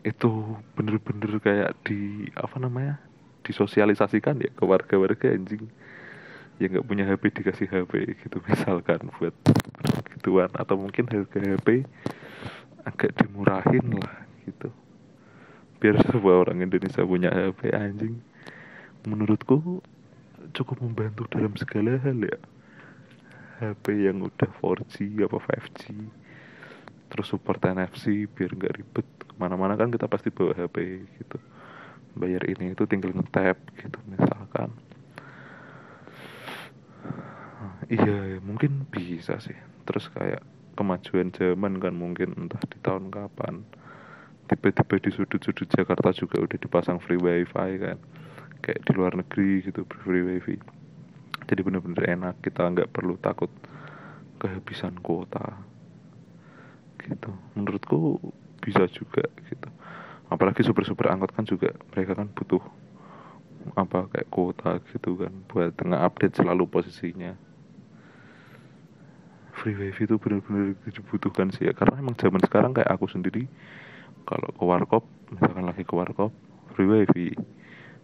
itu 0.00 0.56
bener-bener 0.76 1.36
kayak 1.44 1.76
di 1.84 2.28
apa 2.32 2.56
namanya 2.56 3.09
disosialisasikan 3.44 4.36
ya 4.40 4.50
ke 4.52 4.64
warga-warga 4.64 5.32
anjing. 5.32 5.68
Yang 6.60 6.68
nggak 6.76 6.86
punya 6.86 7.04
HP 7.08 7.22
dikasih 7.40 7.68
HP 7.72 7.92
gitu 8.20 8.36
misalkan 8.44 9.08
buat 9.16 9.34
gituan. 10.16 10.50
Atau 10.52 10.76
mungkin 10.76 11.08
harga 11.08 11.40
HP 11.40 11.88
agak 12.84 13.10
dimurahin 13.16 13.96
lah 13.96 14.28
gitu. 14.44 14.68
Biar 15.80 15.96
semua 16.04 16.44
orang 16.44 16.60
Indonesia 16.60 17.00
punya 17.00 17.32
HP 17.32 17.72
anjing. 17.72 18.20
Menurutku 19.08 19.80
cukup 20.52 20.76
membantu 20.84 21.24
dalam 21.32 21.56
segala 21.56 21.96
hal 22.00 22.20
ya. 22.20 22.38
HP 23.60 24.08
yang 24.08 24.24
udah 24.24 24.48
4G 24.60 25.20
apa 25.20 25.36
5G 25.36 25.92
terus 27.10 27.26
support 27.26 27.60
NFC 27.60 28.24
biar 28.28 28.56
nggak 28.56 28.74
ribet. 28.76 29.08
Ke 29.24 29.34
mana-mana 29.36 29.76
kan 29.76 29.88
kita 29.92 30.08
pasti 30.08 30.28
bawa 30.28 30.56
HP 30.56 31.04
gitu 31.20 31.40
bayar 32.18 32.42
ini 32.46 32.74
itu 32.74 32.84
tinggal 32.86 33.14
ngetap 33.14 33.58
gitu 33.78 33.98
misalkan. 34.10 34.70
Iya 37.90 38.38
mungkin 38.42 38.86
bisa 38.90 39.38
sih. 39.42 39.56
Terus 39.86 40.06
kayak 40.14 40.42
kemajuan 40.78 41.34
zaman 41.34 41.82
kan 41.82 41.94
mungkin 41.94 42.34
entah 42.38 42.62
di 42.70 42.78
tahun 42.82 43.10
kapan. 43.10 43.66
Tiba-tiba 44.50 44.98
di 44.98 45.10
sudut-sudut 45.14 45.66
Jakarta 45.70 46.10
juga 46.10 46.42
udah 46.42 46.58
dipasang 46.58 46.98
free 47.02 47.18
wifi 47.18 47.70
kan. 47.78 47.98
Kayak 48.62 48.80
di 48.86 48.90
luar 48.94 49.12
negeri 49.18 49.62
gitu 49.66 49.86
free 50.02 50.22
wifi. 50.22 50.58
Jadi 51.50 51.60
bener-bener 51.66 52.14
enak 52.14 52.38
kita 52.42 52.62
nggak 52.62 52.90
perlu 52.94 53.18
takut 53.18 53.50
kehabisan 54.38 54.98
kuota. 55.02 55.58
Gitu. 57.02 57.30
Menurutku 57.58 58.20
bisa 58.60 58.86
juga 58.92 59.24
gitu 59.48 59.68
apalagi 60.30 60.62
super-super 60.62 61.10
angkot 61.10 61.34
kan 61.34 61.44
juga 61.44 61.74
mereka 61.90 62.14
kan 62.14 62.30
butuh 62.30 62.62
apa 63.76 64.08
kayak 64.08 64.28
kuota 64.32 64.80
gitu 64.88 65.20
kan 65.20 65.32
buat 65.50 65.74
tengah 65.76 66.00
update 66.06 66.38
selalu 66.38 66.64
posisinya. 66.70 67.36
Free 69.60 69.76
wifi 69.76 70.08
itu 70.08 70.16
benar-benar 70.16 70.72
dibutuhkan 70.88 71.52
sih 71.52 71.68
ya 71.68 71.76
karena 71.76 72.00
emang 72.00 72.16
zaman 72.16 72.40
sekarang 72.40 72.72
kayak 72.72 72.88
aku 72.88 73.12
sendiri 73.12 73.44
kalau 74.24 74.48
ke 74.54 74.64
warkop 74.64 75.04
misalkan 75.28 75.68
lagi 75.68 75.84
ke 75.84 75.92
warkop 75.92 76.32
free 76.72 76.88
wifi 76.88 77.36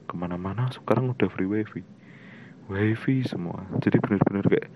ke 0.05 0.15
mana-mana 0.19 0.69
sekarang 0.69 1.17
udah 1.17 1.31
free 1.33 1.49
wifi 1.49 1.81
wifi 2.69 3.25
semua. 3.25 3.65
Jadi 3.81 3.97
bener-bener 4.03 4.45
kayak 4.45 4.69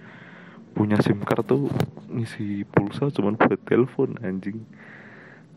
punya 0.73 0.97
sim 1.03 1.19
card 1.27 1.45
tuh 1.45 1.67
ngisi 2.09 2.63
pulsa 2.63 3.11
cuman 3.11 3.35
buat 3.35 3.59
telepon 3.67 4.15
anjing 4.23 4.63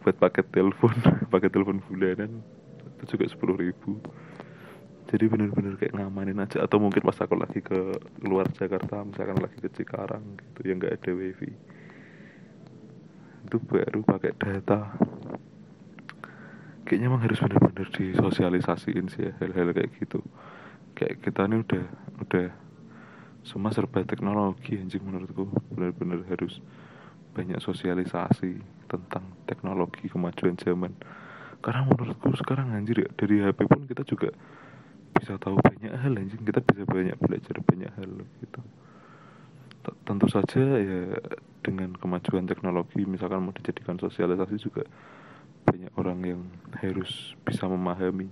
buat 0.04 0.20
paket 0.20 0.52
telepon 0.52 0.94
paket 1.34 1.50
telepon 1.56 1.80
bulanan 1.88 2.44
itu 3.00 3.16
juga 3.16 3.26
sepuluh 3.32 3.56
ribu. 3.56 4.00
Jadi 5.08 5.30
bener-bener 5.30 5.78
kayak 5.78 5.94
ngamanin 5.94 6.42
aja. 6.42 6.64
Atau 6.64 6.82
mungkin 6.82 7.04
pas 7.04 7.20
aku 7.20 7.36
lagi 7.38 7.60
ke 7.60 7.96
luar 8.24 8.50
Jakarta 8.52 9.04
misalkan 9.04 9.40
lagi 9.40 9.58
ke 9.60 9.70
Cikarang 9.70 10.40
gitu 10.40 10.60
yang 10.68 10.80
nggak 10.80 11.00
ada 11.00 11.12
wifi. 11.14 11.52
Itu 13.46 13.60
baru 13.64 14.02
pakai 14.04 14.34
data. 14.36 14.96
Kayaknya 16.84 17.08
emang 17.08 17.22
harus 17.24 17.40
bener-bener 17.40 17.88
disosialisasiin 17.94 19.06
sih 19.12 19.30
ya 19.30 19.32
hal-hal 19.40 19.72
kayak 19.72 19.92
gitu. 20.02 20.20
Kayak 20.98 21.24
kita 21.24 21.48
ini 21.48 21.64
udah 21.64 21.86
udah 22.24 22.48
semua 23.44 23.72
serba 23.76 24.02
teknologi 24.08 24.80
anjing 24.80 25.04
menurutku. 25.04 25.52
Benar-benar 25.76 26.26
harus 26.32 26.58
banyak 27.34 27.60
sosialisasi 27.60 28.62
tentang 28.86 29.26
teknologi 29.50 30.06
kemajuan 30.08 30.56
zaman. 30.56 30.94
Karena 31.60 31.82
menurutku 31.90 32.30
sekarang 32.38 32.72
anjir 32.78 33.04
ya 33.04 33.10
dari 33.18 33.42
HP 33.42 33.66
pun 33.66 33.90
kita 33.90 34.06
juga 34.06 34.30
bisa 35.18 35.36
tahu 35.42 35.58
banyak 35.58 35.94
hal 35.94 36.14
anjing. 36.14 36.42
Kita 36.46 36.62
bisa 36.62 36.86
banyak 36.86 37.18
belajar 37.18 37.56
banyak 37.66 37.92
hal 37.98 38.12
gitu. 38.40 38.62
Tentu 40.08 40.28
saja 40.32 40.64
ya 40.80 41.20
dengan 41.64 41.96
kemajuan 41.98 42.48
teknologi 42.48 43.04
misalkan 43.04 43.44
mau 43.44 43.56
dijadikan 43.56 44.00
sosialisasi 44.00 44.56
juga 44.60 44.84
banyak 45.64 45.92
orang 45.96 46.20
yang 46.24 46.42
harus 46.80 47.34
bisa 47.42 47.66
memahami. 47.66 48.30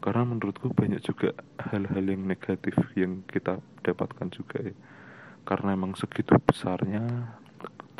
Karena 0.00 0.24
menurutku 0.24 0.72
banyak 0.72 1.04
juga 1.04 1.36
hal-hal 1.60 2.04
yang 2.08 2.24
negatif 2.24 2.72
yang 2.96 3.20
kita 3.28 3.60
dapatkan 3.84 4.32
juga 4.32 4.72
ya. 4.72 4.76
Karena 5.44 5.76
emang 5.76 5.92
segitu 5.92 6.36
besarnya 6.40 7.04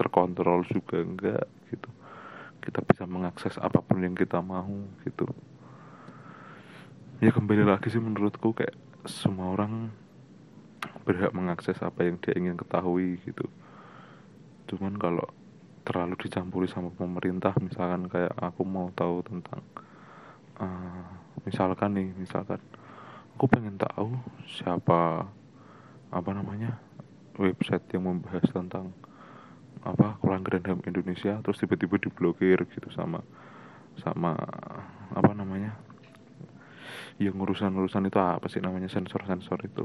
terkontrol 0.00 0.64
juga 0.64 1.04
enggak 1.04 1.44
gitu. 1.68 1.92
Kita 2.64 2.80
bisa 2.80 3.04
mengakses 3.04 3.60
apa 3.60 3.84
pun 3.84 4.00
yang 4.00 4.16
kita 4.16 4.40
mau 4.40 4.72
gitu. 5.04 5.28
Ya 7.20 7.28
kembali 7.28 7.68
lagi 7.68 7.92
sih 7.92 8.00
menurutku 8.00 8.56
kayak 8.56 8.72
semua 9.04 9.52
orang 9.52 9.92
berhak 11.04 11.36
mengakses 11.36 11.76
apa 11.84 12.08
yang 12.08 12.16
dia 12.16 12.32
ingin 12.32 12.56
ketahui 12.56 13.20
gitu. 13.28 13.44
Cuman 14.72 14.96
kalau 14.96 15.28
terlalu 15.84 16.16
dicampuri 16.16 16.68
sama 16.68 16.88
pemerintah 16.96 17.52
misalkan 17.60 18.08
kayak 18.08 18.32
aku 18.40 18.64
mau 18.64 18.88
tahu 18.96 19.24
tentang 19.24 19.60
uh, 20.60 21.04
misalkan 21.44 21.96
nih 21.96 22.08
misalkan 22.20 22.60
aku 23.34 23.48
pengen 23.48 23.80
tahu 23.80 24.12
siapa 24.44 25.24
apa 26.12 26.30
namanya 26.36 26.76
website 27.40 27.84
yang 27.96 28.04
membahas 28.06 28.44
tentang 28.52 28.92
apa 29.80 30.20
pelanggaran 30.20 30.64
HAM 30.64 30.80
Indonesia 30.84 31.40
terus 31.40 31.56
tiba-tiba 31.56 31.96
diblokir 31.96 32.68
gitu 32.68 32.92
sama 32.92 33.24
sama 33.96 34.36
apa 35.12 35.32
namanya 35.32 35.76
yang 37.20 37.36
urusan-urusan 37.36 38.08
itu 38.08 38.16
apa 38.16 38.48
sih 38.48 38.64
namanya 38.64 38.88
sensor-sensor 38.88 39.60
itu. 39.68 39.84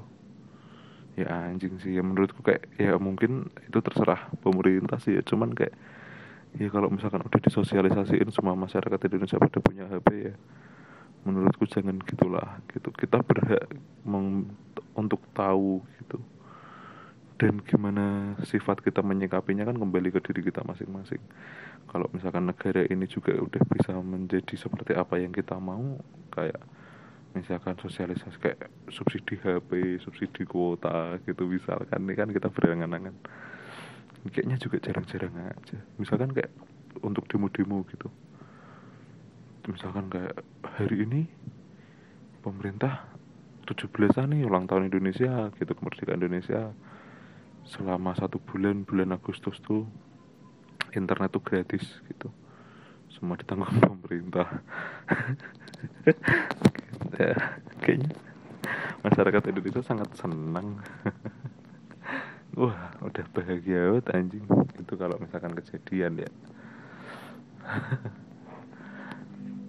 Ya 1.20 1.32
anjing 1.32 1.80
sih 1.80 1.96
ya 1.96 2.04
menurutku 2.04 2.44
kayak 2.44 2.68
ya 2.76 2.96
mungkin 3.00 3.52
itu 3.68 3.80
terserah 3.80 4.32
pemerintah 4.44 5.00
sih 5.00 5.16
ya 5.16 5.24
cuman 5.24 5.56
kayak 5.56 5.76
ya 6.60 6.68
kalau 6.72 6.92
misalkan 6.92 7.24
udah 7.24 7.40
disosialisasiin 7.40 8.32
semua 8.32 8.56
masyarakat 8.56 9.00
Indonesia 9.12 9.40
pada 9.40 9.60
punya 9.64 9.88
HP 9.88 10.08
ya 10.32 10.34
menurutku 11.24 11.68
jangan 11.68 12.00
gitulah 12.04 12.60
gitu. 12.72 12.92
Kita 12.92 13.24
berhak 13.24 13.68
untuk 14.96 15.24
tahu 15.32 15.84
gitu 16.04 16.20
dan 17.36 17.60
gimana 17.68 18.36
sifat 18.48 18.80
kita 18.80 19.04
menyikapinya 19.04 19.68
kan 19.68 19.76
kembali 19.76 20.08
ke 20.16 20.24
diri 20.24 20.48
kita 20.48 20.64
masing-masing. 20.64 21.20
Kalau 21.92 22.08
misalkan 22.16 22.48
negara 22.48 22.88
ini 22.88 23.04
juga 23.12 23.36
udah 23.36 23.64
bisa 23.76 23.92
menjadi 24.00 24.56
seperti 24.56 24.96
apa 24.96 25.20
yang 25.20 25.36
kita 25.36 25.60
mau 25.60 26.00
kayak 26.32 26.60
misalkan 27.36 27.76
sosialisasi 27.76 28.40
kayak 28.40 28.72
subsidi 28.88 29.36
HP 29.36 30.00
subsidi 30.00 30.48
kuota 30.48 31.20
gitu 31.28 31.44
misalkan 31.52 32.08
ini 32.08 32.16
kan 32.16 32.32
kita 32.32 32.48
berangan-angan. 32.48 33.16
Kayaknya 34.32 34.58
juga 34.58 34.78
jarang-jarang 34.82 35.36
aja. 35.52 35.78
Misalkan 36.00 36.32
kayak 36.32 36.50
untuk 37.04 37.28
demo-demo 37.28 37.84
gitu. 37.92 38.08
Misalkan 39.68 40.08
kayak 40.08 40.40
hari 40.64 41.04
ini 41.04 41.22
pemerintah 42.40 43.12
17-an 43.68 44.34
nih 44.34 44.48
ulang 44.48 44.70
tahun 44.70 44.88
Indonesia 44.88 45.52
gitu 45.58 45.74
kemerdekaan 45.74 46.22
Indonesia 46.22 46.72
selama 47.66 48.14
satu 48.14 48.38
bulan 48.38 48.86
bulan 48.86 49.18
Agustus 49.18 49.58
tuh 49.66 49.90
internet 50.94 51.34
tuh 51.34 51.44
gratis 51.44 51.84
gitu. 52.08 52.30
Semua 53.10 53.36
ditanggung 53.38 53.74
pemerintah. 53.90 54.48
Ya 57.16 57.32
kayaknya 57.80 58.12
masyarakat 59.00 59.44
Indonesia 59.48 59.80
sangat 59.86 60.12
senang. 60.20 60.84
Wah 62.60 62.92
udah 63.00 63.26
bahagia 63.32 63.96
banget 63.96 64.06
anjing. 64.12 64.46
Itu 64.76 65.00
kalau 65.00 65.16
misalkan 65.22 65.56
kejadian 65.56 66.28
ya. 66.28 66.32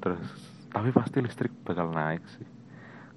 Terus 0.02 0.26
tapi 0.74 0.90
pasti 0.90 1.22
listrik 1.22 1.54
bakal 1.62 1.94
naik 1.94 2.24
sih. 2.34 2.46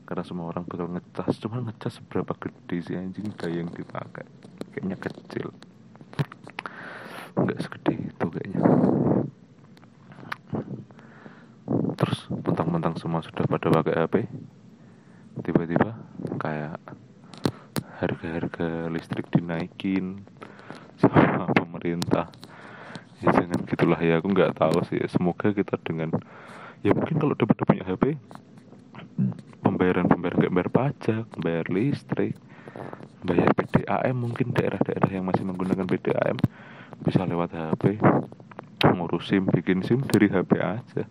Karena 0.06 0.22
semua 0.22 0.54
orang 0.54 0.70
bakal 0.70 0.94
ngecas. 0.94 1.42
Cuman 1.42 1.74
ngecas 1.74 1.98
seberapa 1.98 2.38
gede 2.38 2.78
sih 2.86 2.96
anjing 2.98 3.34
daya 3.34 3.66
yang 3.66 3.74
dipakai 3.74 4.30
kayaknya 4.74 4.98
kecil. 4.98 5.54
Nggak 7.38 7.60
segede 7.64 7.94
itu 8.10 8.26
kayaknya. 8.30 8.62
Terus 12.00 12.20
tentang-tentang 12.32 12.96
semua 12.98 13.22
sudah 13.22 13.46
pada 13.46 13.68
pakai 13.70 13.96
HP 14.02 14.16
tiba-tiba 15.40 15.96
kayak 16.42 16.76
harga-harga 18.00 18.92
listrik 18.92 19.28
dinaikin 19.32 20.24
sama 21.00 21.48
pemerintah. 21.52 22.32
Ya 23.20 23.36
jangan 23.36 23.68
gitulah 23.68 24.00
ya 24.00 24.24
aku 24.24 24.32
nggak 24.32 24.56
tahu 24.56 24.84
sih. 24.88 25.00
Semoga 25.12 25.52
kita 25.52 25.76
dengan 25.84 26.16
ya 26.84 26.96
mungkin 26.96 27.20
kalau 27.20 27.36
udah 27.36 27.48
pada 27.48 27.64
punya 27.68 27.84
HP 27.84 28.16
pembayaran 29.60 30.08
pembayaran 30.08 30.40
kayak 30.40 30.56
bayar 30.56 30.72
pajak 30.72 31.26
bayar 31.40 31.66
listrik 31.68 32.36
bayar 33.24 33.52
PDAM 33.52 34.16
mungkin 34.16 34.56
daerah-daerah 34.56 35.10
yang 35.12 35.28
masih 35.28 35.44
menggunakan 35.44 35.86
PDAM 35.86 36.38
bisa 37.04 37.24
lewat 37.24 37.52
HP 37.56 38.00
ngurus 38.80 39.28
SIM 39.28 39.48
bikin 39.48 39.84
SIM 39.84 40.00
dari 40.08 40.32
HP 40.32 40.60
aja. 40.60 41.04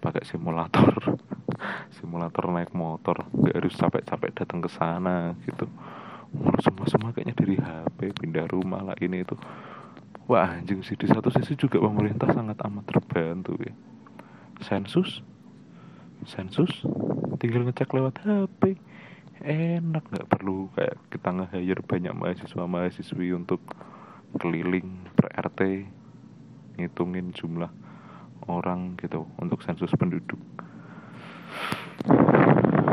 Pakai 0.00 0.24
simulator 0.24 1.16
simulator 1.96 2.44
naik 2.52 2.72
motor 2.72 3.26
nggak 3.32 3.56
harus 3.56 3.74
capek-capek 3.76 4.30
datang 4.32 4.60
ke 4.64 4.70
sana 4.72 5.36
gitu. 5.44 5.68
Ngurus 6.36 6.62
semua 6.64 6.86
semua 6.88 7.10
kayaknya 7.12 7.36
dari 7.36 7.56
HP 7.60 7.98
pindah 8.16 8.46
rumah 8.48 8.80
lah 8.80 8.96
ini 9.00 9.24
itu. 9.24 9.36
Wah 10.26 10.58
anjing 10.58 10.82
sih 10.82 10.98
di 10.98 11.06
satu 11.06 11.30
sisi 11.30 11.54
juga 11.54 11.78
pemerintah 11.78 12.32
sangat 12.32 12.58
amat 12.64 12.84
terbantu 12.88 13.54
ya. 13.60 13.74
Sensus? 14.64 15.22
Sensus? 16.24 16.72
Tinggal 17.36 17.68
ngecek 17.68 17.92
lewat 17.92 18.24
HP 18.24 18.80
enak 19.44 20.04
nggak 20.08 20.28
perlu 20.30 20.72
kayak 20.72 20.96
kita 21.12 21.28
nge-hire 21.32 21.82
banyak 21.84 22.14
mahasiswa 22.16 22.64
mahasiswi 22.64 23.36
untuk 23.36 23.60
keliling 24.40 25.10
per 25.12 25.32
RT 25.32 25.60
ngitungin 26.76 27.32
jumlah 27.32 27.72
orang 28.48 28.96
gitu 29.00 29.24
untuk 29.40 29.64
sensus 29.64 29.92
penduduk. 29.96 30.40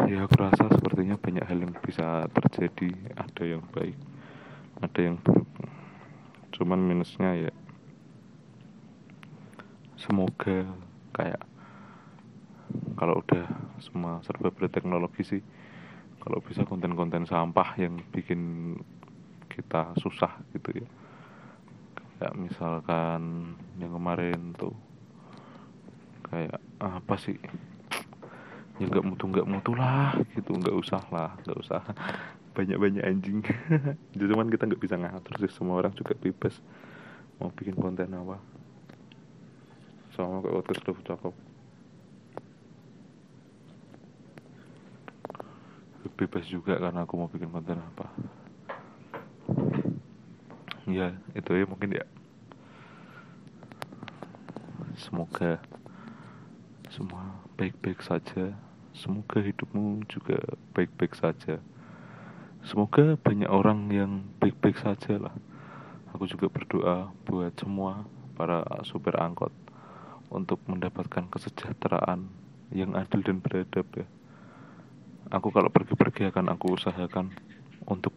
Ya 0.07 0.27
aku 0.27 0.35
rasa 0.39 0.67
sepertinya 0.71 1.19
banyak 1.19 1.45
hal 1.47 1.59
yang 1.63 1.73
bisa 1.83 2.27
terjadi. 2.31 2.91
Ada 3.15 3.43
yang 3.57 3.63
baik 3.71 3.95
ada 4.83 4.99
yang 4.99 5.15
buruk. 5.23 5.47
Cuman 6.51 6.83
minusnya 6.83 7.47
ya 7.47 7.53
semoga 9.95 10.67
kayak 11.15 11.39
kalau 12.99 13.23
udah 13.23 13.47
semua 13.79 14.19
serba 14.27 14.51
berteknologi 14.51 15.23
sih 15.23 15.41
kalau 16.23 16.39
bisa 16.39 16.63
konten-konten 16.63 17.27
sampah 17.27 17.75
yang 17.75 17.99
bikin 18.15 18.73
kita 19.51 19.91
susah 19.99 20.39
gitu 20.55 20.79
ya. 20.79 20.87
Kayak 22.17 22.35
misalkan 22.39 23.53
yang 23.75 23.91
kemarin 23.91 24.55
tuh 24.55 24.71
kayak 26.31 26.63
apa 26.79 27.15
sih? 27.19 27.35
Ya 28.79 28.87
nggak 28.87 29.03
mutu 29.03 29.27
nggak 29.27 29.45
mutu 29.45 29.75
lah 29.75 30.15
gitu 30.31 30.55
nggak 30.55 30.73
usah 30.79 31.03
lah 31.11 31.35
nggak 31.43 31.59
usah. 31.59 31.83
Banyak 32.55 32.77
banyak 32.77 33.01
anjing. 33.01 33.41
Jadi 34.13 34.23
cuman 34.29 34.47
kita 34.47 34.69
nggak 34.69 34.77
bisa 34.77 34.93
ngatur 34.93 35.41
sih 35.41 35.49
semua 35.49 35.81
orang 35.81 35.89
juga 35.97 36.13
bebas 36.13 36.61
mau 37.41 37.49
bikin 37.49 37.73
konten 37.73 38.13
apa. 38.13 38.37
Sama 40.13 40.39
kayak 40.39 40.61
podcast 40.61 40.85
udah 40.85 41.01
cakep 41.01 41.52
bebas 46.23 46.47
juga 46.47 46.79
karena 46.79 47.03
aku 47.03 47.19
mau 47.19 47.27
bikin 47.27 47.51
konten 47.51 47.75
apa. 47.83 48.07
Ya 50.87 51.11
itu 51.35 51.51
ya 51.51 51.67
mungkin 51.67 51.99
ya. 51.99 52.07
Semoga 54.95 55.59
semua 56.87 57.43
baik-baik 57.59 57.99
saja. 57.99 58.55
Semoga 58.95 59.43
hidupmu 59.43 60.07
juga 60.07 60.39
baik-baik 60.71 61.11
saja. 61.11 61.59
Semoga 62.63 63.19
banyak 63.19 63.51
orang 63.51 63.91
yang 63.91 64.23
baik-baik 64.39 64.79
saja 64.79 65.19
lah. 65.19 65.35
Aku 66.15 66.23
juga 66.23 66.47
berdoa 66.47 67.11
buat 67.27 67.51
semua 67.59 68.07
para 68.39 68.63
supir 68.87 69.19
angkot 69.19 69.51
untuk 70.31 70.63
mendapatkan 70.71 71.27
kesejahteraan 71.27 72.31
yang 72.71 72.95
adil 72.95 73.19
dan 73.19 73.43
beradab 73.43 73.85
ya 73.91 74.07
aku 75.29 75.47
kalau 75.53 75.69
pergi-pergi 75.71 76.33
akan 76.33 76.51
aku 76.51 76.75
usahakan 76.75 77.31
untuk 77.87 78.11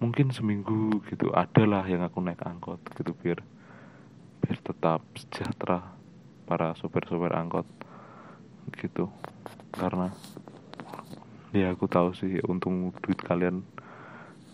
mungkin 0.00 0.34
seminggu 0.34 1.04
gitu. 1.10 1.30
Adalah 1.34 1.84
yang 1.86 2.02
aku 2.06 2.22
naik 2.22 2.42
angkot 2.42 2.80
gitu 2.96 3.12
biar 3.18 3.42
biar 4.42 4.58
tetap 4.58 5.00
sejahtera 5.14 5.94
para 6.48 6.74
sopir-sopir 6.78 7.32
angkot 7.34 7.66
gitu. 8.78 9.12
Karena 9.72 10.10
ya 11.52 11.72
aku 11.72 11.84
tahu 11.86 12.16
sih 12.16 12.40
untung 12.48 12.90
duit 13.04 13.20
kalian 13.20 13.62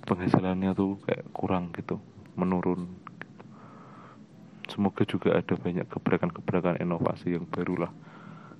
penghasilannya 0.05 0.74
tuh 0.74 0.98
kayak 1.05 1.27
kurang 1.31 1.70
gitu 1.77 2.01
menurun. 2.35 2.88
Semoga 4.68 5.03
juga 5.09 5.35
ada 5.35 5.55
banyak 5.57 5.88
gebrakan-gebrakan 5.88 6.79
inovasi 6.79 7.35
yang 7.35 7.48
baru 7.48 7.88
lah 7.88 7.92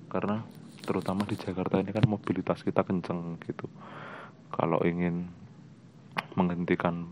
karena 0.09 0.41
terutama 0.89 1.21
di 1.29 1.37
Jakarta 1.37 1.77
ini 1.77 1.93
kan 1.93 2.01
mobilitas 2.09 2.65
kita 2.65 2.81
kenceng 2.81 3.37
gitu. 3.45 3.69
Kalau 4.49 4.81
ingin 4.81 5.29
menghentikan 6.33 7.05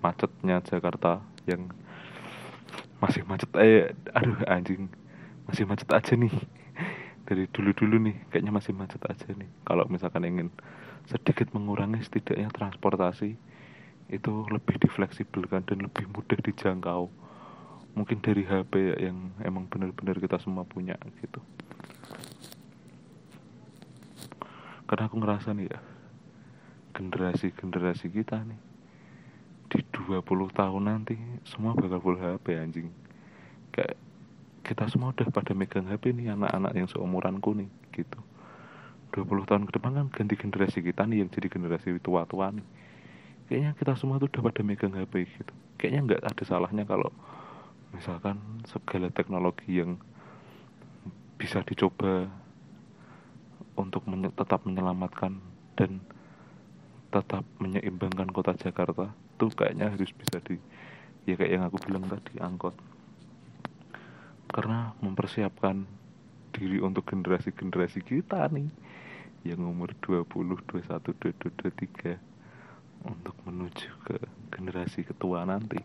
macetnya 0.00 0.64
Jakarta 0.64 1.20
yang 1.44 1.68
masih 3.04 3.28
macet 3.28 3.52
eh 3.60 3.92
aduh 4.16 4.40
anjing 4.48 4.88
masih 5.44 5.68
macet 5.68 5.92
aja 5.92 6.16
nih. 6.16 6.32
Dari 7.28 7.44
dulu-dulu 7.52 8.00
nih 8.08 8.16
kayaknya 8.32 8.52
masih 8.56 8.72
macet 8.72 9.04
aja 9.04 9.28
nih. 9.36 9.52
Kalau 9.68 9.84
misalkan 9.92 10.24
ingin 10.24 10.48
sedikit 11.04 11.52
mengurangi 11.52 12.00
setidaknya 12.00 12.48
transportasi 12.48 13.36
itu 14.08 14.32
lebih 14.48 14.80
difleksibelkan 14.80 15.68
dan 15.68 15.84
lebih 15.84 16.08
mudah 16.16 16.40
dijangkau. 16.40 17.12
Mungkin 17.92 18.24
dari 18.24 18.48
HP 18.48 18.72
ya, 18.72 19.12
yang 19.12 19.36
emang 19.44 19.68
benar-benar 19.68 20.16
kita 20.16 20.40
semua 20.40 20.64
punya 20.64 20.96
gitu 21.20 21.44
karena 24.88 25.04
aku 25.06 25.16
ngerasa 25.20 25.52
nih 25.52 25.68
ya 25.68 25.80
generasi-generasi 26.96 28.08
kita 28.10 28.42
nih 28.42 28.60
di 29.68 29.84
20 29.84 30.24
tahun 30.56 30.82
nanti 30.88 31.14
semua 31.44 31.76
bakal 31.76 32.00
full 32.00 32.16
HP 32.16 32.56
anjing. 32.56 32.88
Kayak 33.68 34.00
kita 34.64 34.88
semua 34.88 35.12
udah 35.12 35.28
pada 35.28 35.52
megang 35.52 35.84
HP 35.86 36.16
nih 36.16 36.32
anak-anak 36.32 36.72
yang 36.72 36.88
seumuranku 36.88 37.52
nih 37.52 37.68
gitu. 37.92 38.18
20 39.12 39.48
tahun 39.48 39.62
ke 39.68 39.72
depan 39.76 39.92
kan 39.92 40.06
ganti 40.08 40.34
generasi 40.40 40.80
kita 40.80 41.04
nih 41.04 41.24
yang 41.24 41.28
jadi 41.28 41.48
generasi 41.52 42.00
tua-tua 42.00 42.52
nih. 42.56 42.66
Kayaknya 43.48 43.70
kita 43.76 43.92
semua 43.96 44.16
tuh 44.20 44.28
udah 44.32 44.42
pada 44.44 44.60
megang 44.64 44.92
HP 44.96 45.28
gitu. 45.36 45.52
Kayaknya 45.76 46.00
nggak 46.04 46.22
ada 46.32 46.42
salahnya 46.48 46.84
kalau 46.88 47.12
misalkan 47.92 48.40
segala 48.68 49.08
teknologi 49.12 49.80
yang 49.80 50.00
bisa 51.40 51.60
dicoba 51.64 52.28
untuk 53.78 54.02
menye 54.10 54.34
tetap 54.34 54.66
menyelamatkan 54.66 55.38
dan 55.78 56.02
tetap 57.08 57.46
menyeimbangkan 57.62 58.28
kota 58.34 58.52
Jakarta 58.58 59.14
tuh 59.38 59.50
kayaknya 59.54 59.94
harus 59.94 60.10
bisa 60.12 60.42
di 60.42 60.58
ya 61.24 61.38
kayak 61.38 61.52
yang 61.54 61.64
aku 61.64 61.78
bilang 61.86 62.04
tadi 62.10 62.36
angkot. 62.42 62.74
Karena 64.48 64.92
mempersiapkan 64.98 65.86
diri 66.50 66.82
untuk 66.82 67.06
generasi-generasi 67.06 68.00
kita 68.02 68.50
nih 68.50 68.66
yang 69.46 69.62
umur 69.62 69.94
20, 70.02 70.26
21, 70.26 71.14
22, 71.14 72.18
23 72.18 72.18
untuk 73.06 73.36
menuju 73.46 73.90
ke 74.02 74.18
generasi 74.50 75.06
ketua 75.06 75.46
nanti 75.46 75.78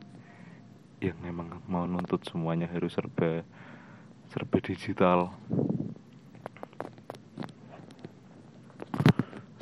yang 1.03 1.19
memang 1.21 1.61
mau 1.69 1.85
nuntut 1.85 2.23
semuanya 2.25 2.65
harus 2.71 2.95
serba 2.95 3.43
serba 4.31 4.57
digital 4.63 5.35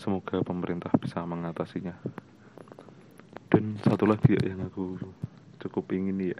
semoga 0.02 0.42
pemerintah 0.42 0.90
bisa 0.98 1.22
mengatasinya. 1.22 1.94
Dan 3.54 3.78
satu 3.86 4.10
lagi 4.10 4.34
ya 4.34 4.58
yang 4.58 4.66
aku 4.66 4.98
cukup 5.62 5.94
ingin 5.94 6.34
ya. 6.34 6.40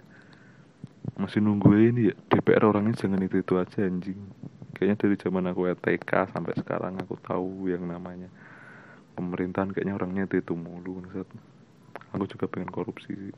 Masih 1.22 1.46
nunggu 1.46 1.70
ini 1.78 2.10
ya 2.10 2.16
DPR 2.34 2.66
orangnya 2.66 2.98
jangan 2.98 3.22
itu 3.22 3.38
itu 3.38 3.54
aja 3.62 3.86
anjing. 3.86 4.18
Kayaknya 4.74 4.98
dari 4.98 5.16
zaman 5.22 5.46
aku 5.54 5.70
TK 5.78 6.34
sampai 6.34 6.58
sekarang 6.58 6.98
aku 6.98 7.22
tahu 7.22 7.70
yang 7.70 7.86
namanya. 7.86 8.34
Pemerintahan 9.14 9.70
kayaknya 9.70 9.94
orangnya 9.94 10.26
itu 10.26 10.42
itu 10.42 10.58
mulu 10.58 11.06
aku 12.12 12.26
juga 12.28 12.46
pengen 12.50 12.72
korupsi 12.74 13.14
sih. 13.14 13.36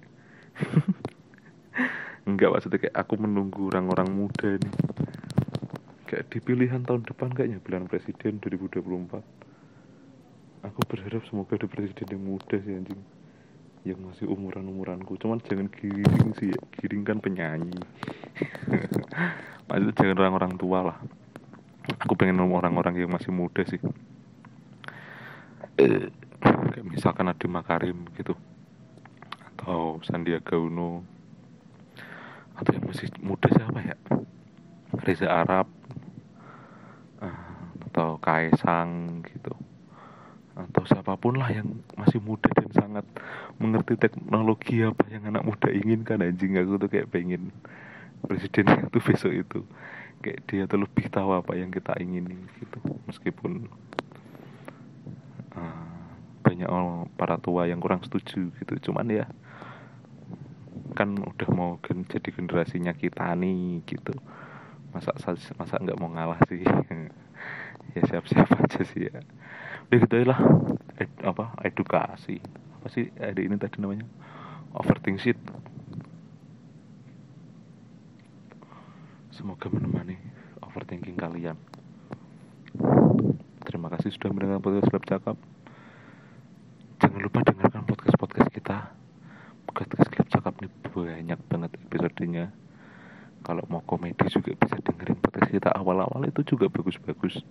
Enggak 2.29 2.55
maksudnya 2.55 2.79
kayak 2.87 2.95
aku 2.95 3.19
menunggu 3.19 3.67
orang-orang 3.73 4.07
muda 4.15 4.55
nih. 4.55 4.73
Kayak 6.07 6.25
di 6.29 6.39
pilihan 6.39 6.81
tahun 6.85 7.03
depan 7.03 7.33
kayaknya 7.33 7.59
pilihan 7.59 7.89
presiden 7.89 8.39
2024 8.39 9.42
aku 10.63 10.79
berharap 10.87 11.21
semoga 11.27 11.59
ada 11.59 11.67
presiden 11.67 12.07
yang 12.07 12.23
muda 12.23 12.55
sih 12.63 12.73
anjing. 12.73 13.01
Yang 13.83 13.99
masih 13.99 14.25
umuran 14.31 14.63
umuranku 14.63 15.19
cuman 15.19 15.43
jangan 15.43 15.67
giring 15.67 16.31
sih 16.39 16.55
ya. 16.55 16.59
giring 16.79 17.03
kan 17.03 17.19
penyanyi. 17.19 17.75
Maksudnya 19.67 19.93
jangan 19.99 20.17
orang-orang 20.23 20.53
tua 20.55 20.79
lah. 20.87 20.97
Aku 22.07 22.15
pengen 22.15 22.39
orang-orang 22.39 22.95
yang 22.95 23.11
masih 23.11 23.35
muda 23.35 23.67
sih. 23.67 23.79
Kayak 25.75 26.85
misalkan 26.87 27.27
ada 27.27 27.47
Makarim 27.51 28.07
gitu. 28.15 28.39
Atau 29.51 29.99
Sandiaga 30.07 30.55
Uno. 30.55 31.03
Atau 32.55 32.71
yang 32.71 32.87
masih 32.87 33.11
muda 33.19 33.51
siapa 33.51 33.79
ya? 33.83 33.99
Reza 35.03 35.27
Arab. 35.27 35.67
Ah, 37.19 37.67
atau 37.91 38.15
Kaisang 38.23 39.23
gitu 39.27 39.51
atau 40.53 40.85
siapa 40.85 41.17
pun 41.17 41.41
lah 41.41 41.49
yang 41.49 41.81
masih 41.97 42.21
muda 42.21 42.45
dan 42.53 42.69
sangat 42.69 43.05
mengerti 43.57 43.97
teknologi 43.97 44.85
apa 44.85 45.09
yang 45.09 45.25
anak 45.33 45.41
muda 45.41 45.73
inginkan 45.73 46.21
anjing. 46.21 46.53
Aku 46.61 46.77
tuh 46.77 46.89
kayak 46.89 47.09
pengen 47.09 47.49
presiden 48.21 48.69
itu 48.87 48.99
besok 49.01 49.33
itu 49.33 49.59
kayak 50.23 50.39
dia 50.47 50.63
tuh 50.69 50.79
lebih 50.85 51.11
tahu 51.11 51.35
apa 51.35 51.57
yang 51.57 51.73
kita 51.73 51.97
ingini 51.97 52.37
gitu. 52.61 52.79
Meskipun 53.09 53.65
uh, 55.57 55.89
banyak 56.45 56.69
orang 56.69 57.09
para 57.17 57.41
tua 57.41 57.65
yang 57.65 57.81
kurang 57.81 58.05
setuju 58.05 58.53
gitu. 58.61 58.73
Cuman 58.89 59.09
ya 59.09 59.25
kan 60.93 61.17
udah 61.17 61.49
mau 61.49 61.81
kan 61.81 62.05
jadi 62.05 62.29
generasinya 62.29 62.93
kita 62.93 63.33
nih 63.33 63.81
gitu. 63.89 64.13
Masa 64.93 65.17
masa 65.57 65.81
nggak 65.81 65.97
mau 65.97 66.13
ngalah 66.13 66.39
sih? 66.45 66.61
Ya 67.93 68.01
siap-siap 68.09 68.49
aja 68.57 68.81
sih 68.89 69.05
ya 69.05 69.21
udah 69.93 70.09
gitu 70.09 70.25
lah 70.25 70.41
Ed, 70.97 71.13
apa 71.21 71.53
edukasi. 71.61 72.41
Apa 72.81 72.89
sih 72.89 73.13
ada 73.21 73.37
ini 73.37 73.61
tadi 73.61 73.77
namanya? 73.77 74.09
Overthink 74.73 75.21
shit. 75.21 75.37
Semoga 79.29 79.69
menemani 79.69 80.17
overthinking 80.65 81.13
kalian. 81.13 81.57
Terima 83.61 83.93
kasih 83.93 84.09
sudah 84.17 84.33
mendengar 84.33 84.65
podcast 84.65 84.89
Lab 84.89 85.05
Cakap. 85.05 85.37
Jangan 86.97 87.19
lupa 87.21 87.45
dengarkan 87.45 87.85
podcast-podcast 87.85 88.49
kita. 88.49 88.97
Podcast 89.69 90.09
Lab 90.09 90.25
Cakap 90.25 90.53
ini 90.57 90.73
banyak 90.89 91.39
banget 91.53 91.71
episodenya. 91.85 92.49
Kalau 93.45 93.61
mau 93.69 93.85
komedi 93.85 94.25
juga 94.25 94.57
bisa 94.57 94.73
dengerin 94.73 95.21
podcast 95.21 95.53
kita 95.53 95.69
awal-awal 95.69 96.25
itu 96.25 96.41
juga 96.41 96.65
bagus-bagus 96.65 97.45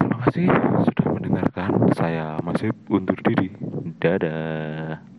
terima 0.00 0.16
kasih 0.24 0.48
sudah 0.88 1.06
mendengarkan. 1.12 1.70
Saya 1.92 2.40
masih 2.40 2.72
undur 2.88 3.20
diri. 3.20 3.52
Dadah 4.00 5.09